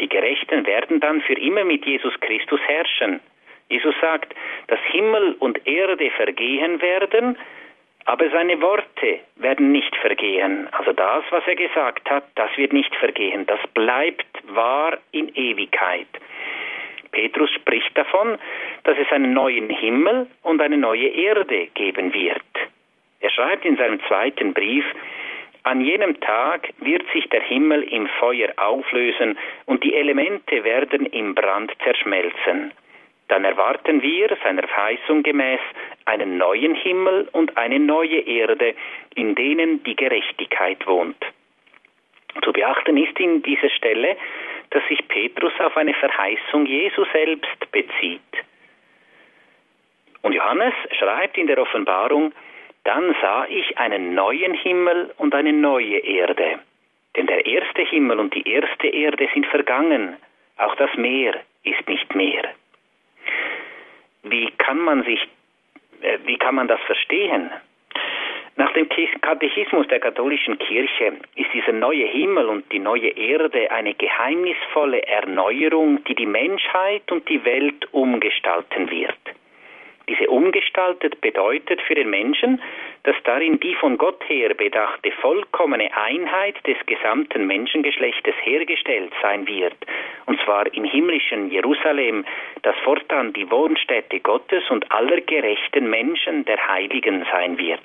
[0.00, 3.20] Die Gerechten werden dann für immer mit Jesus Christus herrschen.
[3.70, 4.34] Jesus sagt,
[4.66, 7.38] dass Himmel und Erde vergehen werden,
[8.04, 10.68] aber seine Worte werden nicht vergehen.
[10.72, 13.46] Also das, was er gesagt hat, das wird nicht vergehen.
[13.46, 16.08] Das bleibt wahr in Ewigkeit.
[17.14, 18.38] Petrus spricht davon,
[18.82, 22.42] dass es einen neuen Himmel und eine neue Erde geben wird.
[23.20, 24.84] Er schreibt in seinem zweiten Brief,
[25.62, 31.34] an jenem Tag wird sich der Himmel im Feuer auflösen und die Elemente werden im
[31.34, 32.72] Brand zerschmelzen.
[33.28, 35.60] dann erwarten wir seiner Verheißung gemäß
[36.04, 38.74] einen neuen Himmel und eine neue Erde,
[39.14, 41.16] in denen die Gerechtigkeit wohnt.
[42.42, 44.16] Zu beachten ist in dieser Stelle,
[44.74, 48.20] dass sich Petrus auf eine Verheißung Jesu selbst bezieht.
[50.22, 52.32] Und Johannes schreibt in der Offenbarung,
[52.82, 56.58] dann sah ich einen neuen Himmel und eine neue Erde.
[57.16, 60.16] Denn der erste Himmel und die erste Erde sind vergangen,
[60.56, 62.42] auch das Meer ist nicht mehr.
[64.24, 65.20] Wie kann man sich,
[66.00, 67.50] äh, wie kann man das verstehen?
[68.56, 68.88] Nach dem
[69.20, 76.04] Katechismus der katholischen Kirche ist dieser neue Himmel und die neue Erde eine geheimnisvolle Erneuerung,
[76.04, 79.18] die die Menschheit und die Welt umgestalten wird.
[80.08, 82.62] Diese umgestaltet bedeutet für den Menschen,
[83.04, 89.74] dass darin die von Gott her bedachte vollkommene Einheit des gesamten Menschengeschlechtes hergestellt sein wird,
[90.26, 92.24] und zwar im himmlischen Jerusalem,
[92.62, 97.80] das fortan die Wohnstätte Gottes und aller gerechten Menschen der Heiligen sein wird.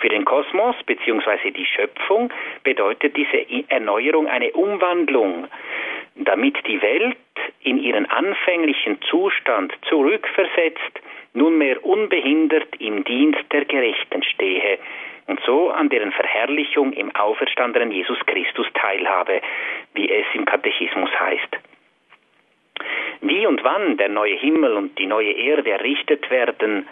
[0.00, 1.50] Für den Kosmos bzw.
[1.50, 2.32] die Schöpfung
[2.64, 5.46] bedeutet diese Erneuerung eine Umwandlung,
[6.16, 7.16] damit die Welt
[7.62, 11.00] in ihren anfänglichen Zustand zurückversetzt
[11.34, 14.78] nunmehr unbehindert im Dienst der Gerechten stehe
[15.26, 19.40] und so an deren Verherrlichung im auferstandenen Jesus Christus teilhabe,
[19.94, 21.56] wie es im Katechismus heißt.
[23.20, 26.88] Wie und wann der neue Himmel und die neue Erde errichtet werden,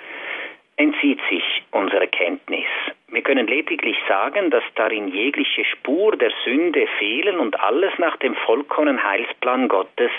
[0.78, 2.66] entzieht sich unserer Kenntnis.
[3.08, 8.34] Wir können lediglich sagen, dass darin jegliche Spur der Sünde fehlen und alles nach dem
[8.34, 10.10] vollkommenen Heilsplan Gottes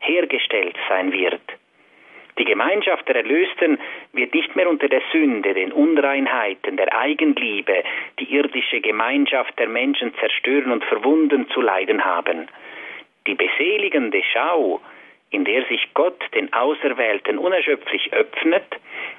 [0.00, 1.40] hergestellt sein wird.
[2.38, 3.78] Die Gemeinschaft der Erlösten
[4.12, 7.82] wird nicht mehr unter der Sünde, den Unreinheiten, der Eigenliebe,
[8.18, 12.48] die irdische Gemeinschaft der Menschen zerstören und verwunden zu leiden haben.
[13.26, 14.80] Die beseligende Schau,
[15.30, 18.66] in der sich Gott den Auserwählten unerschöpflich öffnet,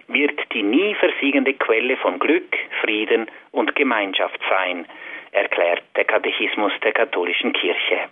[0.08, 4.86] wird die nie versiegende Quelle von Glück, Frieden und Gemeinschaft sein,
[5.32, 8.10] erklärt der Katechismus der katholischen Kirche.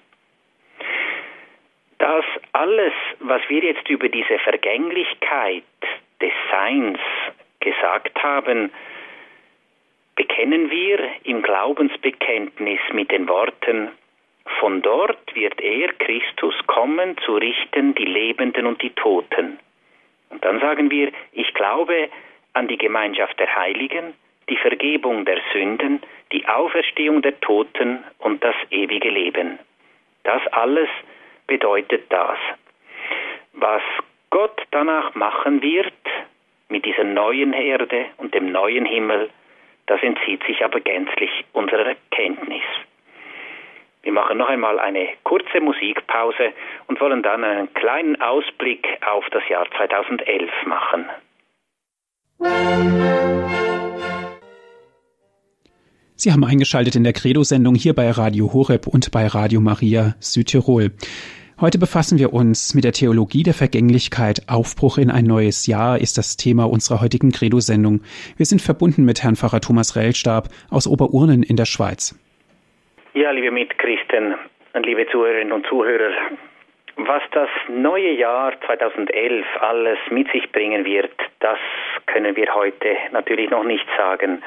[1.98, 5.64] Dass alles, was wir jetzt über diese Vergänglichkeit
[6.22, 7.00] des Seins
[7.62, 8.72] gesagt haben,
[10.16, 13.92] bekennen wir im Glaubensbekenntnis mit den Worten,
[14.60, 19.60] von dort wird er, Christus, kommen zu richten die Lebenden und die Toten.
[20.30, 22.10] Und dann sagen wir, ich glaube
[22.54, 24.14] an die Gemeinschaft der Heiligen,
[24.50, 29.60] die Vergebung der Sünden, die Auferstehung der Toten und das ewige Leben.
[30.24, 30.90] Das alles
[31.48, 32.38] bedeutet das.
[33.54, 33.82] Was
[34.30, 35.94] Gott danach machen wird
[36.70, 39.30] mit dieser neuen Erde und dem neuen Himmel,
[39.86, 42.64] das entzieht sich aber gänzlich unserer Kenntnis.
[44.06, 46.54] Wir machen noch einmal eine kurze Musikpause
[46.86, 51.10] und wollen dann einen kleinen Ausblick auf das Jahr 2011 machen.
[56.16, 60.92] Sie haben eingeschaltet in der Credo-Sendung hier bei Radio Horeb und bei Radio Maria Südtirol.
[61.60, 64.50] Heute befassen wir uns mit der Theologie der Vergänglichkeit.
[64.50, 68.02] Aufbruch in ein neues Jahr ist das Thema unserer heutigen Credo-Sendung.
[68.38, 72.16] Wir sind verbunden mit Herrn Pfarrer Thomas Rellstab aus Oberurnen in der Schweiz.
[73.16, 74.36] Ja, liebe Mitchristen
[74.74, 76.12] und liebe Zuhörerinnen und Zuhörer,
[76.98, 81.58] was das neue Jahr 2011 alles mit sich bringen wird, das
[82.08, 84.44] können wir heute natürlich noch nicht sagen.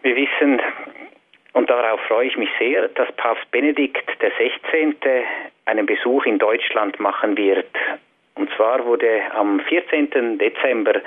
[0.00, 0.62] Wir wissen,
[1.52, 4.94] und darauf freue ich mich sehr, dass Papst Benedikt XVI.
[5.66, 7.68] einen Besuch in Deutschland machen wird.
[8.36, 10.38] Und zwar wurde am 14.
[10.38, 11.02] Dezember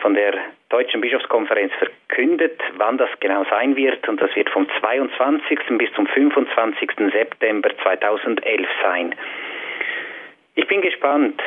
[0.00, 0.34] von der
[0.68, 4.08] Deutschen Bischofskonferenz verkündet, wann das genau sein wird.
[4.08, 5.58] Und das wird vom 22.
[5.78, 6.90] bis zum 25.
[7.12, 9.14] September 2011 sein.
[10.54, 11.40] Ich bin gespannt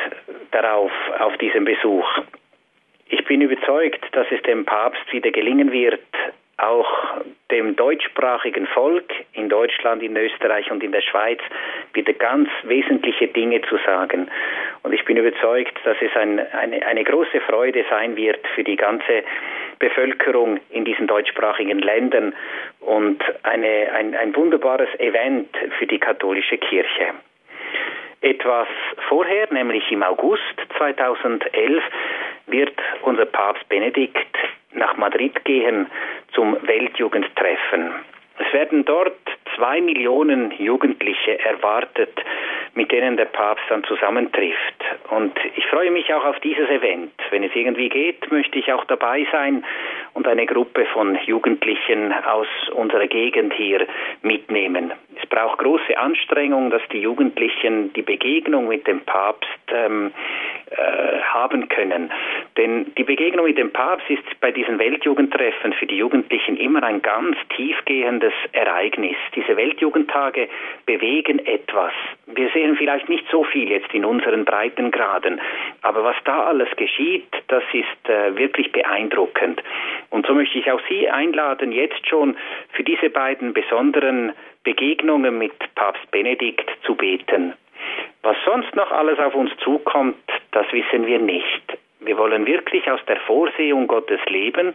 [0.50, 2.06] darauf, auf diesen Besuch.
[3.08, 6.00] Ich bin überzeugt, dass es dem Papst wieder gelingen wird,
[6.56, 6.88] auch
[7.50, 11.40] dem deutschsprachigen Volk in Deutschland, in Österreich und in der Schweiz
[11.92, 14.28] wieder ganz wesentliche Dinge zu sagen.
[14.82, 18.76] Und ich bin überzeugt, dass es ein, eine, eine große Freude sein wird für die
[18.76, 19.24] ganze
[19.78, 22.34] Bevölkerung in diesen deutschsprachigen Ländern
[22.80, 25.48] und eine, ein, ein wunderbares Event
[25.78, 27.14] für die katholische Kirche.
[28.20, 28.68] Etwas
[29.08, 30.40] vorher, nämlich im August
[30.78, 31.82] 2011,
[32.46, 34.36] wird unser Papst Benedikt
[34.72, 35.86] nach Madrid gehen
[36.32, 37.92] zum Weltjugendtreffen.
[38.38, 39.16] Es werden dort
[39.54, 42.12] zwei Millionen Jugendliche erwartet,
[42.74, 44.84] mit denen der Papst dann zusammentrifft.
[45.10, 47.12] Und ich freue mich auch auf dieses Event.
[47.30, 49.64] Wenn es irgendwie geht, möchte ich auch dabei sein
[50.14, 53.86] und eine Gruppe von Jugendlichen aus unserer Gegend hier
[54.22, 54.92] mitnehmen.
[55.20, 60.12] Es braucht große Anstrengung, dass die Jugendlichen die Begegnung mit dem Papst ähm,
[60.70, 62.10] äh, haben können.
[62.56, 67.02] Denn die Begegnung mit dem Papst ist bei diesen Weltjugendtreffen für die Jugendlichen immer ein
[67.02, 69.16] ganz tiefgehendes Ereignis.
[69.34, 70.48] Diese Weltjugendtage
[70.86, 71.92] bewegen etwas.
[72.26, 75.40] Wir sehen vielleicht nicht so viel jetzt in unseren Breitengraden,
[75.82, 79.62] aber was da alles geschieht, das ist äh, wirklich beeindruckend.
[80.14, 82.36] Und so möchte ich auch Sie einladen, jetzt schon
[82.70, 87.54] für diese beiden besonderen Begegnungen mit Papst Benedikt zu beten.
[88.22, 90.14] Was sonst noch alles auf uns zukommt,
[90.52, 91.78] das wissen wir nicht.
[92.04, 94.74] Wir wollen wirklich aus der Vorsehung Gottes leben.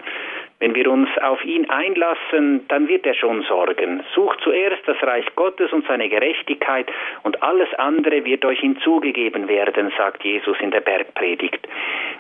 [0.60, 4.04] Wenn wir uns auf ihn einlassen, dann wird er schon sorgen.
[4.14, 6.88] Sucht zuerst das Reich Gottes und seine Gerechtigkeit
[7.24, 11.66] und alles andere wird euch hinzugegeben werden, sagt Jesus in der Bergpredigt.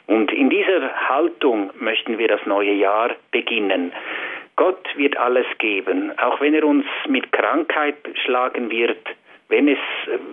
[0.07, 3.91] Und in dieser Haltung möchten wir das neue Jahr beginnen.
[4.55, 7.95] Gott wird alles geben, auch wenn er uns mit Krankheit
[8.25, 8.97] schlagen wird,
[9.49, 9.79] wenn es,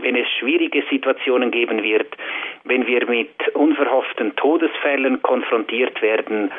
[0.00, 2.16] wenn es schwierige Situationen geben wird,
[2.64, 6.52] wenn wir mit unverhofften Todesfällen konfrontiert werden,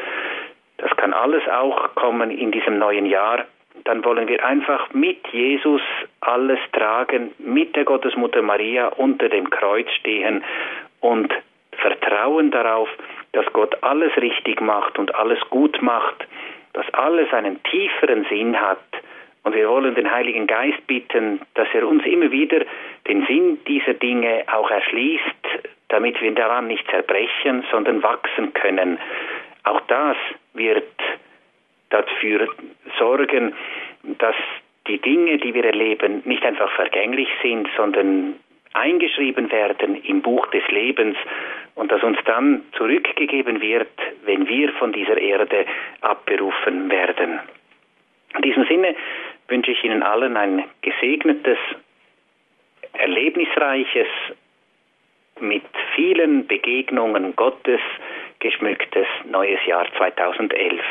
[0.77, 3.45] das kann alles auch kommen in diesem neuen Jahr,
[3.83, 5.81] dann wollen wir einfach mit Jesus
[6.21, 10.43] alles tragen, mit der Gottesmutter Maria unter dem Kreuz stehen
[10.99, 11.31] und
[11.71, 12.89] vertrauen darauf,
[13.33, 16.27] dass Gott alles richtig macht und alles gut macht,
[16.73, 18.79] dass alles einen tieferen Sinn hat
[19.47, 22.65] und wir wollen den Heiligen Geist bitten, dass er uns immer wieder
[23.07, 25.23] den Sinn dieser Dinge auch erschließt,
[25.87, 28.99] damit wir daran nicht zerbrechen, sondern wachsen können.
[29.63, 30.17] Auch das
[30.53, 30.83] wird
[31.91, 32.49] dafür
[32.99, 33.53] sorgen,
[34.19, 34.35] dass
[34.87, 38.35] die Dinge, die wir erleben, nicht einfach vergänglich sind, sondern
[38.73, 41.15] eingeschrieben werden im Buch des Lebens
[41.75, 43.87] und dass uns dann zurückgegeben wird,
[44.25, 45.65] wenn wir von dieser Erde
[46.01, 47.39] abberufen werden.
[48.35, 48.95] In diesem Sinne
[49.47, 51.57] wünsche ich Ihnen allen ein gesegnetes,
[52.93, 54.07] erlebnisreiches,
[55.39, 55.63] mit
[55.95, 57.79] vielen Begegnungen Gottes
[58.39, 60.81] geschmücktes neues Jahr 2011.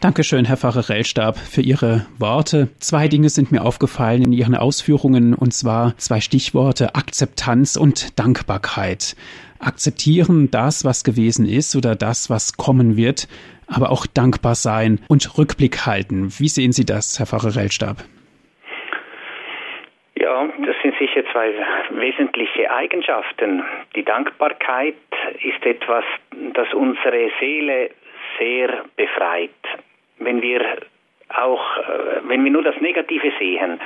[0.00, 2.68] Dankeschön, Herr Pfarrer Rellstab, für Ihre Worte.
[2.78, 9.16] Zwei Dinge sind mir aufgefallen in Ihren Ausführungen, und zwar zwei Stichworte Akzeptanz und Dankbarkeit.
[9.64, 13.28] Akzeptieren das, was gewesen ist oder das, was kommen wird,
[13.66, 16.28] aber auch dankbar sein und Rückblick halten.
[16.38, 17.96] Wie sehen Sie das, Herr Pfarrer Rellstab?
[20.16, 21.52] Ja, das sind sicher zwei
[21.90, 23.62] wesentliche Eigenschaften.
[23.96, 24.94] Die Dankbarkeit
[25.42, 26.04] ist etwas,
[26.52, 27.90] das unsere Seele
[28.38, 29.50] sehr befreit.
[30.18, 30.60] Wenn wir
[31.30, 33.80] auch, äh, wenn wir nur das Negative sehen,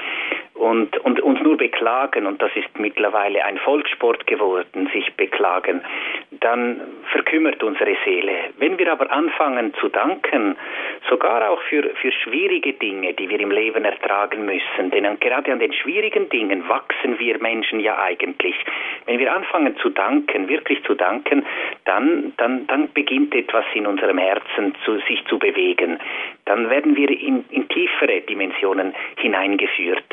[0.59, 5.83] und, und uns nur beklagen, und das ist mittlerweile ein Volkssport geworden, sich beklagen,
[6.41, 6.81] dann
[7.13, 8.33] verkümmert unsere Seele.
[8.59, 10.57] Wenn wir aber anfangen zu danken,
[11.09, 15.61] sogar auch für, für schwierige Dinge, die wir im Leben ertragen müssen, denn gerade an
[15.61, 18.57] den schwierigen Dingen wachsen wir Menschen ja eigentlich.
[19.07, 21.47] Wenn wir anfangen zu danken, wirklich zu danken,
[21.85, 25.99] dann, dann, dann beginnt etwas in unserem Herzen zu, sich zu bewegen.
[26.45, 30.05] Dann werden wir in, in tiefere Dimensionen hineingeführt.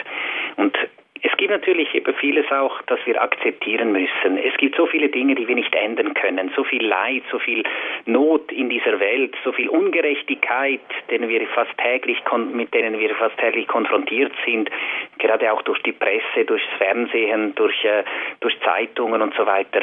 [0.58, 0.78] Und
[1.26, 4.38] es gibt natürlich eben vieles auch, das wir akzeptieren müssen.
[4.38, 7.64] Es gibt so viele Dinge, die wir nicht ändern können, so viel Leid, so viel
[8.06, 12.22] Not in dieser Welt, so viel Ungerechtigkeit, denen wir fast täglich
[12.54, 14.70] mit denen wir fast täglich konfrontiert sind,
[15.18, 18.04] gerade auch durch die Presse, durchs Fernsehen, durch äh,
[18.42, 19.82] durch Zeitungen und so weiter.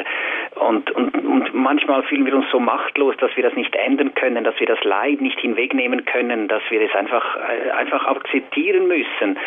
[0.55, 4.43] Und, und und manchmal fühlen wir uns so machtlos, dass wir das nicht ändern können,
[4.43, 9.37] dass wir das Leid nicht hinwegnehmen können, dass wir es einfach äh, einfach akzeptieren müssen.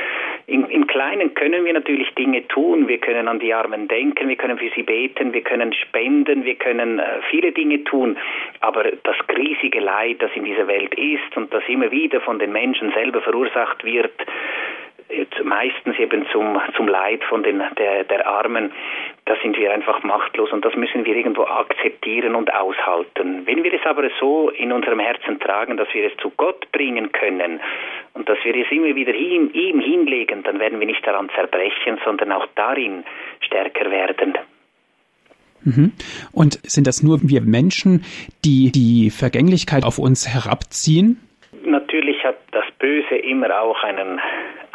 [0.49, 2.87] Im, Im Kleinen können wir natürlich Dinge tun.
[2.87, 6.55] Wir können an die Armen denken, wir können für sie beten, wir können spenden, wir
[6.55, 8.17] können äh, viele Dinge tun.
[8.61, 12.53] Aber das riesige Leid, das in dieser Welt ist und das immer wieder von den
[12.53, 14.13] Menschen selber verursacht wird,
[15.45, 18.73] meistens eben zum, zum Leid von den, der, der Armen,
[19.25, 23.47] da sind wir einfach machtlos und das müssen wir irgendwo akzeptieren und aushalten.
[23.47, 27.13] Wenn wir es aber so in unserem Herzen tragen, dass wir es zu Gott bringen
[27.13, 27.61] können
[28.15, 31.99] und dass wir es immer wieder ihm, ihm hinlegen, dann werden wir nicht daran zerbrechen,
[32.05, 33.05] sondern auch darin
[33.41, 34.35] stärker werden.
[35.65, 35.93] Mhm.
[36.33, 38.05] Und sind das nur wir Menschen,
[38.45, 41.21] die die Vergänglichkeit auf uns herabziehen?
[41.65, 44.21] Natürlich hat das Böse immer auch einen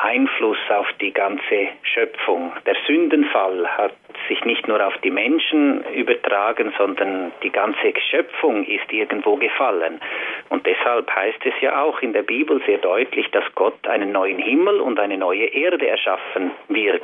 [0.02, 2.52] Einfluss auf die ganze Schöpfung.
[2.66, 3.93] Der Sündenfall hat
[4.32, 9.99] sich nicht nur auf die Menschen übertragen, sondern die ganze Schöpfung ist irgendwo gefallen.
[10.47, 14.39] Und deshalb heißt es ja auch in der Bibel sehr deutlich, dass Gott einen neuen
[14.39, 17.03] Himmel und eine neue Erde erschaffen wird.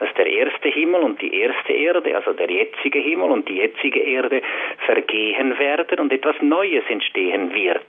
[0.00, 4.00] dass der erste Himmel und die erste Erde, also der jetzige Himmel und die jetzige
[4.00, 4.42] Erde
[4.84, 7.86] vergehen werden und etwas Neues entstehen wird.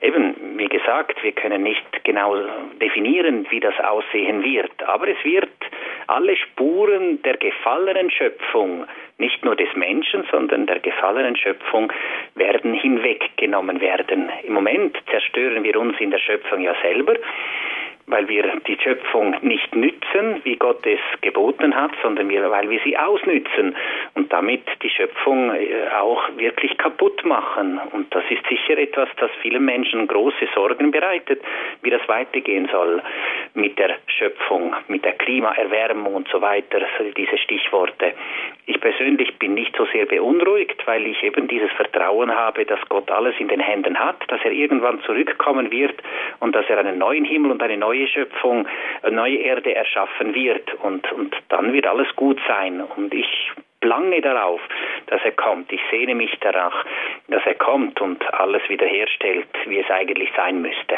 [0.00, 2.36] Eben, wie gesagt, wir können nicht genau
[2.80, 5.48] definieren, wie das aussehen wird, aber es wird
[6.06, 8.84] alle Spuren der gefallenen Schöpfung,
[9.16, 11.90] nicht nur des Menschen, sondern der gefallenen Schöpfung,
[12.34, 14.28] werden hinweggenommen werden.
[14.42, 17.14] Im Moment zerstören wir uns in der Schöpfung ja selber
[18.06, 22.80] weil wir die Schöpfung nicht nützen, wie Gott es geboten hat, sondern wir, weil wir
[22.84, 23.76] sie ausnützen
[24.14, 27.80] und damit die Schöpfung äh, auch wirklich kaputt machen.
[27.92, 31.40] Und das ist sicher etwas, das vielen Menschen große Sorgen bereitet,
[31.82, 33.02] wie das weitergehen soll
[33.54, 36.80] mit der Schöpfung, mit der Klimaerwärmung und so weiter,
[37.16, 38.14] diese Stichworte.
[38.66, 43.10] Ich persönlich bin nicht so sehr beunruhigt, weil ich eben dieses Vertrauen habe, dass Gott
[43.10, 45.94] alles in den Händen hat, dass er irgendwann zurückkommen wird
[46.40, 48.68] und dass er einen neuen Himmel und eine neue neue Schöpfung,
[49.10, 52.80] neue Erde erschaffen wird und, und dann wird alles gut sein.
[52.80, 53.50] Und ich
[53.82, 54.60] lange darauf,
[55.08, 55.72] dass er kommt.
[55.72, 56.84] Ich sehne mich danach,
[57.28, 60.94] dass er kommt und alles wiederherstellt, wie es eigentlich sein müsste.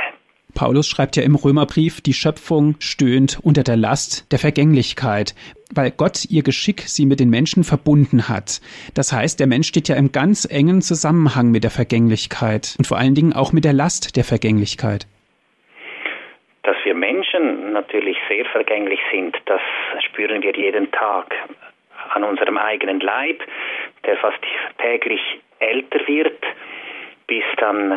[0.54, 5.34] Paulus schreibt ja im Römerbrief, die Schöpfung stöhnt unter der Last der Vergänglichkeit,
[5.74, 8.60] weil Gott ihr Geschick sie mit den Menschen verbunden hat.
[8.92, 12.98] Das heißt, der Mensch steht ja im ganz engen Zusammenhang mit der Vergänglichkeit und vor
[12.98, 15.06] allen Dingen auch mit der Last der Vergänglichkeit.
[16.64, 19.60] Dass wir Menschen natürlich sehr vergänglich sind, das
[20.04, 21.34] spüren wir jeden Tag
[22.10, 23.42] an unserem eigenen Leib,
[24.04, 24.38] der fast
[24.78, 25.20] täglich
[25.58, 26.42] älter wird,
[27.26, 27.96] bis dann äh,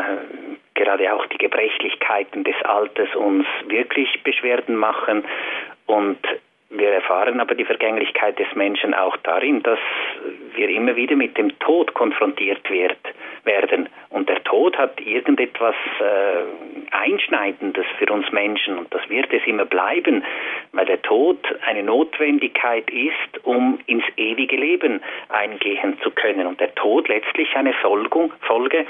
[0.76, 5.24] gerade auch die Gebrechlichkeiten des Alters uns wirklich Beschwerden machen
[5.88, 6.20] und
[6.70, 9.80] wir erfahren aber die Vergänglichkeit des Menschen auch darin, dass
[10.55, 12.97] wir immer wieder mit dem Tod konfrontiert wird,
[13.45, 13.88] werden.
[14.09, 19.66] Und der Tod hat irgendetwas äh, Einschneidendes für uns Menschen und das wird es immer
[19.66, 20.24] bleiben,
[20.72, 21.38] weil der Tod
[21.68, 26.47] eine Notwendigkeit ist, um ins ewige Leben eingehen zu können.
[26.47, 28.86] Und der Tod letztlich eine Folgung, Folge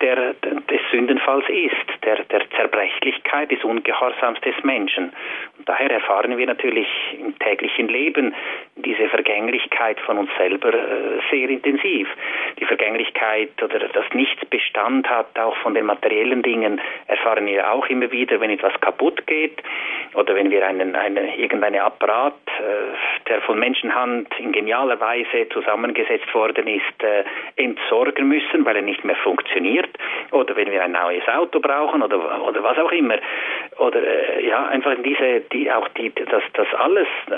[0.00, 5.12] der, des Sündenfalls ist, der, der Zerbrechlichkeit des Ungehorsams des Menschen.
[5.58, 6.88] Und daher erfahren wir natürlich
[7.18, 8.34] im täglichen Leben
[8.76, 12.08] diese Vergänglichkeit von uns selber äh, sehr intensiv.
[12.58, 17.86] Die Vergänglichkeit oder das Nichts Bestand hat, auch von den materiellen Dingen, erfahren wir auch
[17.86, 19.62] immer wieder, wenn etwas kaputt geht
[20.14, 26.32] oder wenn wir einen, eine, irgendeinen Apparat, äh, der von Menschenhand in genialer Weise zusammengesetzt
[26.34, 27.24] worden ist, äh,
[27.56, 29.90] entsorgen müssen, weil er nicht mehr funktioniert
[30.30, 33.18] oder wenn wir ein neues Auto brauchen oder, oder was auch immer
[33.78, 36.91] oder ja einfach diese die auch die das das alles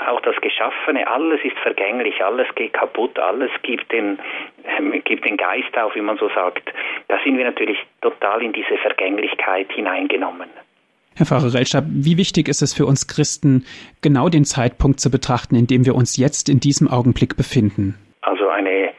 [0.08, 4.18] auch das Geschaffene alles ist vergänglich alles geht kaputt alles gibt den
[4.64, 6.72] äh, gibt den Geist auf wie man so sagt
[7.08, 10.50] da sind wir natürlich total in diese Vergänglichkeit hineingenommen
[11.16, 13.64] Herr Pfarrer Rellstab, wie wichtig ist es für uns Christen,
[14.02, 17.94] genau den Zeitpunkt zu betrachten, in dem wir uns jetzt in diesem Augenblick befinden?
[18.22, 18.90] Also eine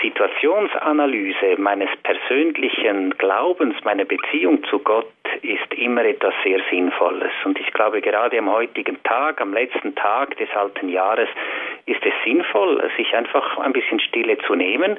[0.00, 5.10] Situationsanalyse meines persönlichen Glaubens, meiner Beziehung zu Gott
[5.42, 7.32] ist immer etwas sehr Sinnvolles.
[7.44, 11.28] Und ich glaube, gerade am heutigen Tag, am letzten Tag des alten Jahres,
[11.86, 14.98] ist es sinnvoll, sich einfach ein bisschen Stille zu nehmen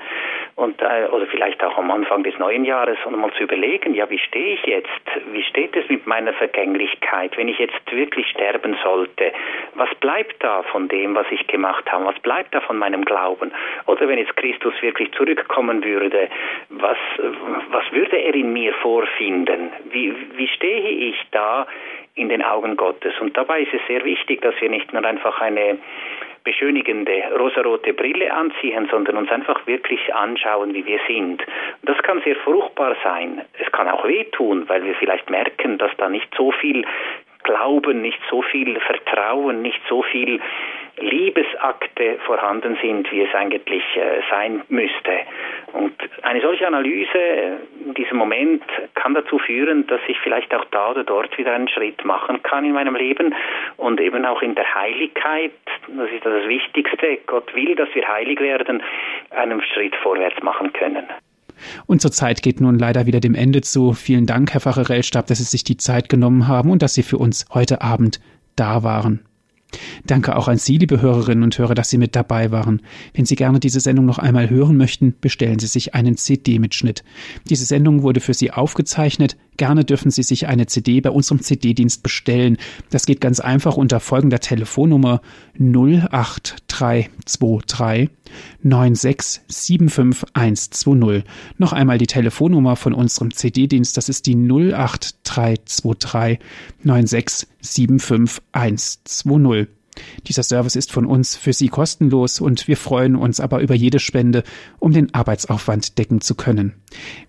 [0.55, 4.09] und äh, oder vielleicht auch am Anfang des neuen Jahres und mal zu überlegen, ja,
[4.09, 4.89] wie stehe ich jetzt?
[5.31, 7.37] Wie steht es mit meiner Vergänglichkeit?
[7.37, 9.31] Wenn ich jetzt wirklich sterben sollte,
[9.75, 12.05] was bleibt da von dem, was ich gemacht habe?
[12.05, 13.51] Was bleibt da von meinem Glauben?
[13.85, 16.29] Oder wenn jetzt Christus wirklich zurückkommen würde,
[16.69, 16.97] was
[17.71, 19.71] was würde er in mir vorfinden?
[19.91, 21.67] Wie wie stehe ich da
[22.15, 23.13] in den Augen Gottes?
[23.19, 25.77] Und dabei ist es sehr wichtig, dass wir nicht nur einfach eine
[26.43, 31.43] beschönigende rosarote Brille anziehen, sondern uns einfach wirklich anschauen, wie wir sind.
[31.83, 33.41] Das kann sehr fruchtbar sein.
[33.59, 36.85] Es kann auch wehtun, weil wir vielleicht merken, dass da nicht so viel
[37.43, 40.39] Glauben, nicht so viel Vertrauen, nicht so viel
[41.01, 45.11] Liebesakte vorhanden sind, wie es eigentlich äh, sein müsste.
[45.73, 45.93] Und
[46.23, 47.17] eine solche Analyse
[47.85, 48.63] in diesem Moment
[48.95, 52.65] kann dazu führen, dass ich vielleicht auch da oder dort wieder einen Schritt machen kann
[52.65, 53.35] in meinem Leben
[53.77, 55.51] und eben auch in der Heiligkeit,
[55.87, 58.81] das ist das Wichtigste, Gott will, dass wir heilig werden,
[59.31, 61.05] einen Schritt vorwärts machen können.
[61.87, 63.93] Unsere Zeit geht nun leider wieder dem Ende zu.
[63.93, 67.03] Vielen Dank, Herr Pfarrer Rellstab, dass Sie sich die Zeit genommen haben und dass Sie
[67.03, 68.19] für uns heute Abend
[68.55, 69.28] da waren.
[70.05, 72.81] Danke auch an Sie, liebe Hörerinnen und Hörer, dass Sie mit dabei waren.
[73.13, 77.03] Wenn Sie gerne diese Sendung noch einmal hören möchten, bestellen Sie sich einen CD-Mitschnitt.
[77.49, 79.37] Diese Sendung wurde für Sie aufgezeichnet.
[79.57, 82.57] Gerne dürfen Sie sich eine CD bei unserem CD-Dienst bestellen.
[82.89, 85.21] Das geht ganz einfach unter folgender Telefonnummer
[85.59, 88.09] 08323
[88.63, 91.23] 9675120.
[91.57, 96.39] Noch einmal die Telefonnummer von unserem CD-Dienst, das ist die 08323
[96.83, 99.78] 9675120.
[100.27, 103.99] Dieser Service ist von uns für Sie kostenlos und wir freuen uns aber über jede
[103.99, 104.43] Spende,
[104.79, 106.73] um den Arbeitsaufwand decken zu können.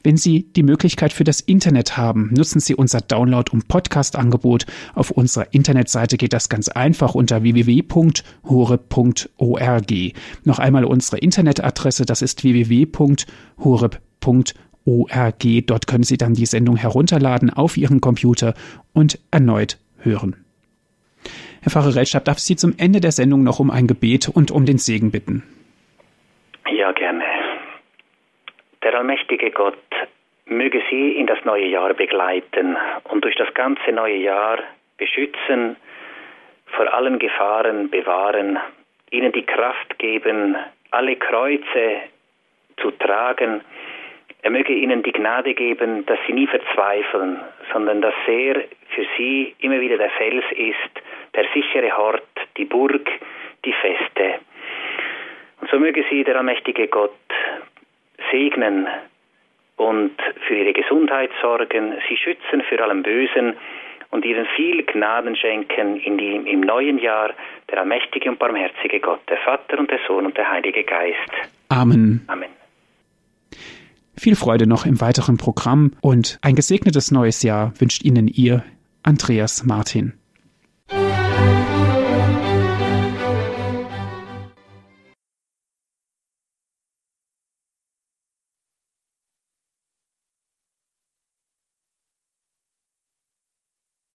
[0.03, 4.67] Wenn Sie die Möglichkeit für das Internet haben, nutzen Sie unser Download- und Podcast-Angebot.
[4.95, 8.23] Auf unserer Internetseite geht das ganz einfach unter www.hore.org.
[10.45, 13.27] Noch einmal unsere Internetadresse, das ist www.hore.org.
[15.67, 18.55] Dort können Sie dann die Sendung herunterladen auf Ihren Computer
[18.93, 20.37] und erneut hören.
[21.63, 24.51] Herr Pfarrer Relschab, darf ich Sie zum Ende der Sendung noch um ein Gebet und
[24.51, 25.43] um den Segen bitten?
[26.71, 27.25] Ja, gerne.
[28.83, 29.77] Der allmächtige Gott
[30.47, 34.59] möge Sie in das neue Jahr begleiten und durch das ganze neue Jahr
[34.97, 35.77] beschützen,
[36.67, 38.59] vor allen Gefahren bewahren,
[39.11, 40.57] Ihnen die Kraft geben,
[40.91, 42.03] alle Kreuze
[42.81, 43.61] zu tragen.
[44.43, 47.41] Er möge Ihnen die Gnade geben, dass Sie nie verzweifeln,
[47.73, 48.63] sondern dass er
[48.95, 52.23] für Sie immer wieder der Fels ist, der sichere Hort,
[52.57, 53.09] die Burg,
[53.65, 54.41] die Feste.
[55.61, 57.13] Und so möge sie der allmächtige Gott
[58.31, 58.87] segnen
[59.77, 60.13] und
[60.47, 63.55] für ihre Gesundheit sorgen, sie schützen für allem Bösen
[64.11, 67.31] und ihnen viel Gnaden schenken in die, im neuen Jahr,
[67.71, 71.33] der allmächtige und barmherzige Gott, der Vater und der Sohn und der Heilige Geist.
[71.69, 72.25] Amen.
[72.27, 72.60] Amen.
[74.21, 78.63] Viel Freude noch im weiteren Programm und ein gesegnetes neues Jahr wünscht Ihnen Ihr
[79.03, 80.13] Andreas Martin.